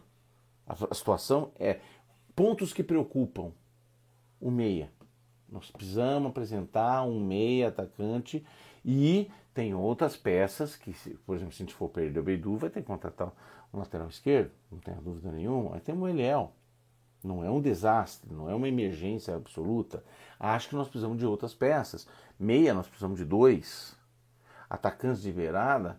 A 0.65 0.95
situação 0.95 1.51
é 1.59 1.81
pontos 2.33 2.71
que 2.71 2.81
preocupam 2.81 3.51
o 4.39 4.49
meia. 4.49 4.89
Nós 5.49 5.69
precisamos 5.69 6.29
apresentar 6.29 7.03
um 7.03 7.19
meia 7.19 7.67
atacante 7.67 8.43
e 8.83 9.29
tem 9.55 9.73
outras 9.73 10.17
peças 10.17 10.75
que, 10.75 10.93
por 11.25 11.33
exemplo, 11.33 11.53
se 11.53 11.63
a 11.63 11.65
gente 11.65 11.73
for 11.73 11.87
perder 11.87 12.19
o 12.19 12.23
Beidu, 12.23 12.57
vai 12.57 12.69
ter 12.69 12.81
que 12.81 12.87
contratar 12.87 13.31
um 13.73 13.79
lateral 13.79 14.09
esquerdo, 14.09 14.51
não 14.69 14.79
tenha 14.79 14.97
dúvida 14.97 15.31
nenhuma. 15.31 15.75
Aí 15.75 15.79
tem 15.79 15.95
o 15.95 16.05
Eliel. 16.05 16.51
Não 17.23 17.43
é 17.43 17.49
um 17.49 17.61
desastre, 17.61 18.31
não 18.31 18.49
é 18.49 18.53
uma 18.53 18.67
emergência 18.67 19.33
absoluta. 19.33 20.03
Acho 20.37 20.67
que 20.67 20.75
nós 20.75 20.89
precisamos 20.89 21.17
de 21.17 21.25
outras 21.25 21.53
peças. 21.53 22.05
Meia, 22.37 22.73
nós 22.73 22.85
precisamos 22.85 23.17
de 23.17 23.23
dois. 23.23 23.97
Atacantes 24.69 25.21
de 25.21 25.31
beirada, 25.31 25.97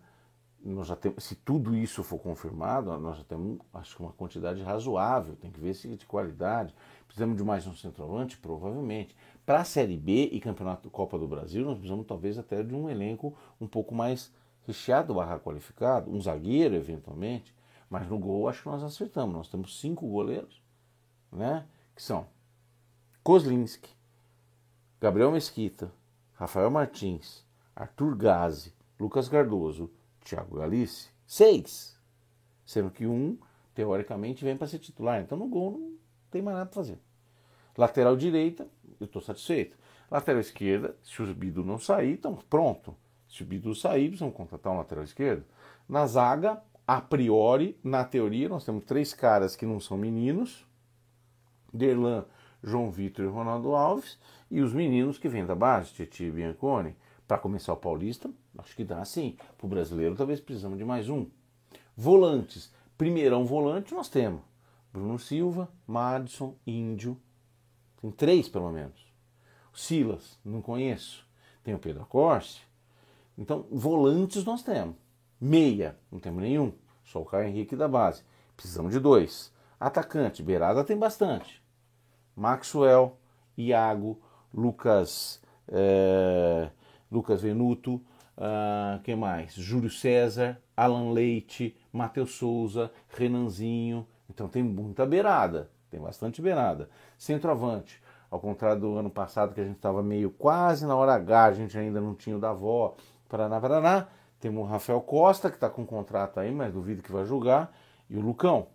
nós 0.63 0.87
já 0.87 0.95
temos, 0.95 1.23
se 1.23 1.35
tudo 1.35 1.75
isso 1.75 2.03
for 2.03 2.19
confirmado, 2.19 2.97
nós 2.97 3.17
já 3.17 3.23
temos, 3.23 3.59
acho 3.73 3.95
que 3.95 4.01
uma 4.01 4.11
quantidade 4.11 4.61
razoável. 4.61 5.35
Tem 5.35 5.51
que 5.51 5.59
ver 5.59 5.73
se 5.73 5.87
de 5.95 6.05
qualidade. 6.05 6.73
Precisamos 7.05 7.37
de 7.37 7.43
mais 7.43 7.65
um 7.67 7.75
centroavante? 7.75 8.37
Provavelmente. 8.37 9.15
Para 9.45 9.61
a 9.61 9.63
Série 9.63 9.95
B 9.95 10.29
e 10.31 10.39
Campeonato 10.39 10.89
Copa 10.89 11.17
do 11.17 11.27
Brasil, 11.27 11.63
nós 11.63 11.75
precisamos 11.75 12.05
talvez 12.05 12.37
até 12.37 12.61
de 12.61 12.75
um 12.75 12.89
elenco 12.89 13.35
um 13.61 13.67
pouco 13.67 13.95
mais 13.95 14.33
recheado 14.65 15.13
barra 15.13 15.39
qualificado, 15.39 16.11
um 16.11 16.19
zagueiro 16.19 16.75
eventualmente, 16.75 17.55
mas 17.89 18.07
no 18.09 18.19
gol 18.19 18.49
acho 18.49 18.63
que 18.63 18.69
nós 18.69 18.83
acertamos. 18.83 19.33
Nós 19.33 19.47
temos 19.47 19.79
cinco 19.79 20.05
goleiros, 20.05 20.61
né? 21.31 21.65
Que 21.95 22.03
são 22.03 22.27
Kozlinski, 23.23 23.89
Gabriel 24.99 25.31
Mesquita, 25.31 25.91
Rafael 26.33 26.69
Martins, 26.69 27.45
Arthur 27.75 28.15
Gazi, 28.15 28.73
Lucas 28.99 29.29
Cardoso, 29.29 29.89
Thiago 30.27 30.57
Galice. 30.57 31.09
Seis! 31.25 31.97
Sendo 32.65 32.91
que 32.91 33.07
um, 33.07 33.37
teoricamente, 33.73 34.43
vem 34.43 34.57
para 34.57 34.67
ser 34.67 34.79
titular. 34.79 35.21
Então 35.21 35.37
no 35.37 35.47
gol 35.47 35.71
não 35.71 35.97
tem 36.29 36.41
mais 36.41 36.57
nada 36.57 36.69
para 36.69 36.75
fazer. 36.75 36.99
Lateral 37.77 38.15
direita, 38.17 38.67
eu 38.99 39.05
estou 39.05 39.21
satisfeito. 39.21 39.77
Lateral 40.09 40.41
esquerda, 40.41 40.95
se 41.03 41.21
o 41.21 41.33
Bidu 41.33 41.63
não 41.63 41.77
sair, 41.77 42.13
então 42.13 42.35
pronto. 42.49 42.95
Se 43.29 43.43
o 43.43 43.45
Bidu 43.45 43.75
sair, 43.75 44.07
precisamos 44.07 44.35
contratar 44.35 44.73
um 44.73 44.77
lateral 44.77 45.03
esquerdo. 45.03 45.45
Na 45.87 46.07
zaga, 46.07 46.61
a 46.85 47.01
priori, 47.01 47.77
na 47.83 48.03
teoria, 48.03 48.49
nós 48.49 48.65
temos 48.65 48.83
três 48.85 49.13
caras 49.13 49.55
que 49.55 49.65
não 49.65 49.79
são 49.79 49.97
meninos: 49.97 50.65
Derlan, 51.73 52.25
João 52.63 52.89
Vitor 52.89 53.25
e 53.25 53.27
Ronaldo 53.27 53.75
Alves, 53.75 54.17
e 54.49 54.61
os 54.61 54.73
meninos 54.73 55.17
que 55.17 55.29
vêm 55.29 55.45
da 55.45 55.55
base, 55.55 55.93
Titi 55.93 56.23
e 56.23 56.31
Bianconi. 56.31 56.95
Para 57.27 57.37
começar 57.37 57.73
o 57.73 57.77
Paulista, 57.77 58.29
acho 58.57 58.75
que 58.75 58.83
dá 58.83 59.03
sim. 59.03 59.37
Para 59.57 59.65
o 59.65 59.69
brasileiro, 59.69 60.15
talvez 60.15 60.39
precisamos 60.39 60.77
de 60.77 60.85
mais 60.85 61.09
um. 61.09 61.27
Volantes. 61.95 62.71
Primeirão 62.97 63.45
volante 63.45 63.93
nós 63.93 64.09
temos 64.09 64.41
Bruno 64.91 65.19
Silva, 65.19 65.69
Madison, 65.85 66.55
Índio, 66.65 67.19
tem 68.01 68.11
três, 68.11 68.47
pelo 68.47 68.71
menos. 68.71 69.05
Silas, 69.73 70.39
não 70.43 70.61
conheço. 70.61 71.25
Tem 71.63 71.73
o 71.73 71.79
Pedro 71.79 72.05
Corse. 72.05 72.61
Então, 73.37 73.65
volantes 73.69 74.43
nós 74.43 74.63
temos. 74.63 74.95
Meia, 75.39 75.97
não 76.11 76.19
temos 76.19 76.41
nenhum. 76.41 76.73
Só 77.03 77.21
o 77.21 77.25
Caio 77.25 77.47
Henrique 77.47 77.75
da 77.75 77.87
base. 77.87 78.23
Precisamos 78.55 78.91
de 78.91 78.99
dois. 78.99 79.53
Atacante, 79.79 80.41
beirada 80.41 80.83
tem 80.83 80.97
bastante. 80.97 81.61
Maxwell, 82.35 83.17
Iago, 83.57 84.19
Lucas, 84.53 85.41
é, 85.67 86.71
Lucas 87.11 87.41
Venuto, 87.41 87.95
uh, 88.37 89.01
quem 89.03 89.15
mais? 89.15 89.53
Júlio 89.53 89.89
César, 89.89 90.61
Alan 90.75 91.11
Leite, 91.11 91.75
Matheus 91.91 92.35
Souza, 92.35 92.91
Renanzinho. 93.09 94.07
Então 94.29 94.47
tem 94.47 94.63
muita 94.63 95.05
beirada. 95.05 95.69
Tem 95.89 95.99
bastante 95.99 96.41
beirada. 96.41 96.89
Centroavante, 97.17 98.01
ao 98.29 98.39
contrário 98.39 98.81
do 98.81 98.97
ano 98.97 99.09
passado 99.09 99.53
que 99.53 99.61
a 99.61 99.63
gente 99.63 99.77
estava 99.77 100.03
meio 100.03 100.29
quase 100.29 100.85
na 100.85 100.95
hora 100.95 101.13
H, 101.13 101.45
a 101.45 101.53
gente 101.53 101.77
ainda 101.77 102.01
não 102.01 102.13
tinha 102.13 102.35
o 102.35 102.39
Davó, 102.39 102.95
Paraná, 103.29 103.59
Paraná. 103.59 104.07
Temos 104.39 104.63
o 104.63 104.67
Rafael 104.67 105.01
Costa, 105.01 105.49
que 105.49 105.55
está 105.55 105.69
com 105.69 105.85
contrato 105.85 106.39
aí, 106.39 106.51
mas 106.51 106.73
duvido 106.73 107.01
que 107.01 107.11
vai 107.11 107.25
jogar, 107.25 107.75
e 108.07 108.15
o 108.15 108.21
Lucão. 108.21 108.67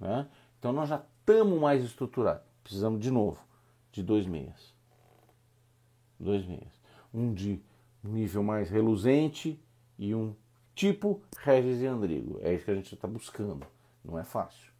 Né? 0.00 0.26
Então 0.58 0.72
nós 0.72 0.88
já 0.88 1.00
estamos 1.20 1.60
mais 1.60 1.84
estruturados. 1.84 2.42
Precisamos 2.64 3.00
de 3.00 3.10
novo 3.10 3.38
de 3.92 4.02
dois 4.02 4.26
meias. 4.26 4.74
Dois 6.18 6.44
meias. 6.46 6.80
Um 7.16 7.32
de 7.32 7.60
nível 8.04 8.42
mais 8.42 8.68
reluzente 8.68 9.58
e 9.98 10.14
um 10.14 10.34
tipo 10.74 11.22
Regis 11.38 11.80
e 11.80 11.86
Andrigo. 11.86 12.38
É 12.42 12.54
isso 12.54 12.64
que 12.64 12.70
a 12.70 12.74
gente 12.74 12.94
está 12.94 13.08
buscando. 13.08 13.66
Não 14.04 14.18
é 14.18 14.24
fácil. 14.24 14.70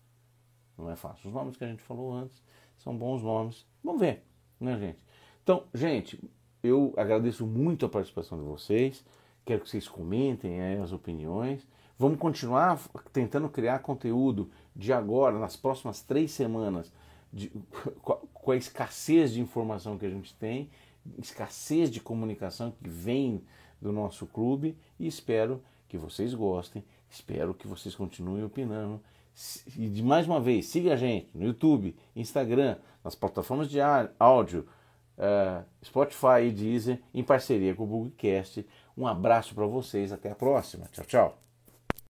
Não 0.77 0.91
é 0.91 0.97
fácil. 0.97 1.29
Os 1.29 1.35
nomes 1.35 1.57
que 1.57 1.65
a 1.65 1.69
gente 1.69 1.83
falou 1.83 2.13
antes 2.13 2.43
são 2.77 2.97
bons 2.97 3.23
nomes. 3.23 3.67
Vamos 3.83 4.01
ver, 4.01 4.23
né, 4.61 4.79
gente? 4.79 4.99
Então, 5.43 5.65
gente, 5.73 6.23
eu 6.63 6.93
agradeço 6.97 7.47
muito 7.47 7.87
a 7.87 7.89
participação 7.89 8.39
de 8.39 8.45
vocês. 8.45 9.05
Quero 9.45 9.63
que 9.63 9.71
vocês 9.71 9.89
comentem 9.89 10.61
aí 10.61 10.79
as 10.79 10.93
opiniões. 10.93 11.67
Vamos 11.99 12.19
continuar 12.19 12.79
tentando 13.13 13.49
criar 13.49 13.79
conteúdo 13.79 14.51
de 14.75 14.93
agora, 14.93 15.39
nas 15.39 15.57
próximas 15.57 16.03
três 16.03 16.31
semanas, 16.31 16.93
de, 17.33 17.51
com 18.03 18.53
a 18.53 18.57
escassez 18.57 19.33
de 19.33 19.41
informação 19.41 19.97
que 19.97 20.05
a 20.05 20.11
gente 20.11 20.35
tem, 20.35 20.69
escassez 21.19 21.91
de 21.91 22.01
comunicação 22.01 22.71
que 22.71 22.89
vem 22.89 23.43
do 23.81 23.93
nosso 23.93 24.27
clube 24.27 24.77
e 24.99 25.07
espero 25.07 25.63
que 25.89 25.97
vocês 25.97 26.35
gostem, 26.35 26.85
espero 27.09 27.55
que 27.55 27.67
vocês 27.67 27.95
continuem 27.95 28.45
opinando 28.45 29.01
e 29.77 29.89
de 29.89 30.03
mais 30.03 30.27
uma 30.27 30.41
vez, 30.41 30.67
siga 30.67 30.95
a 30.95 30.97
gente 30.97 31.29
no 31.35 31.45
YouTube, 31.45 31.95
Instagram, 32.15 32.77
nas 33.05 33.15
plataformas 33.15 33.69
de 33.69 33.79
áudio, 34.19 34.67
uh, 35.19 35.65
Spotify 35.85 36.47
e 36.47 36.51
Deezer, 36.51 37.03
em 37.13 37.23
parceria 37.23 37.75
com 37.75 37.85
o 37.85 37.87
Bugcast. 37.87 38.67
Um 38.97 39.07
abraço 39.07 39.55
para 39.55 39.67
vocês, 39.67 40.11
até 40.11 40.31
a 40.31 40.35
próxima. 40.35 40.87
Tchau, 40.91 41.05
tchau. 41.05 41.46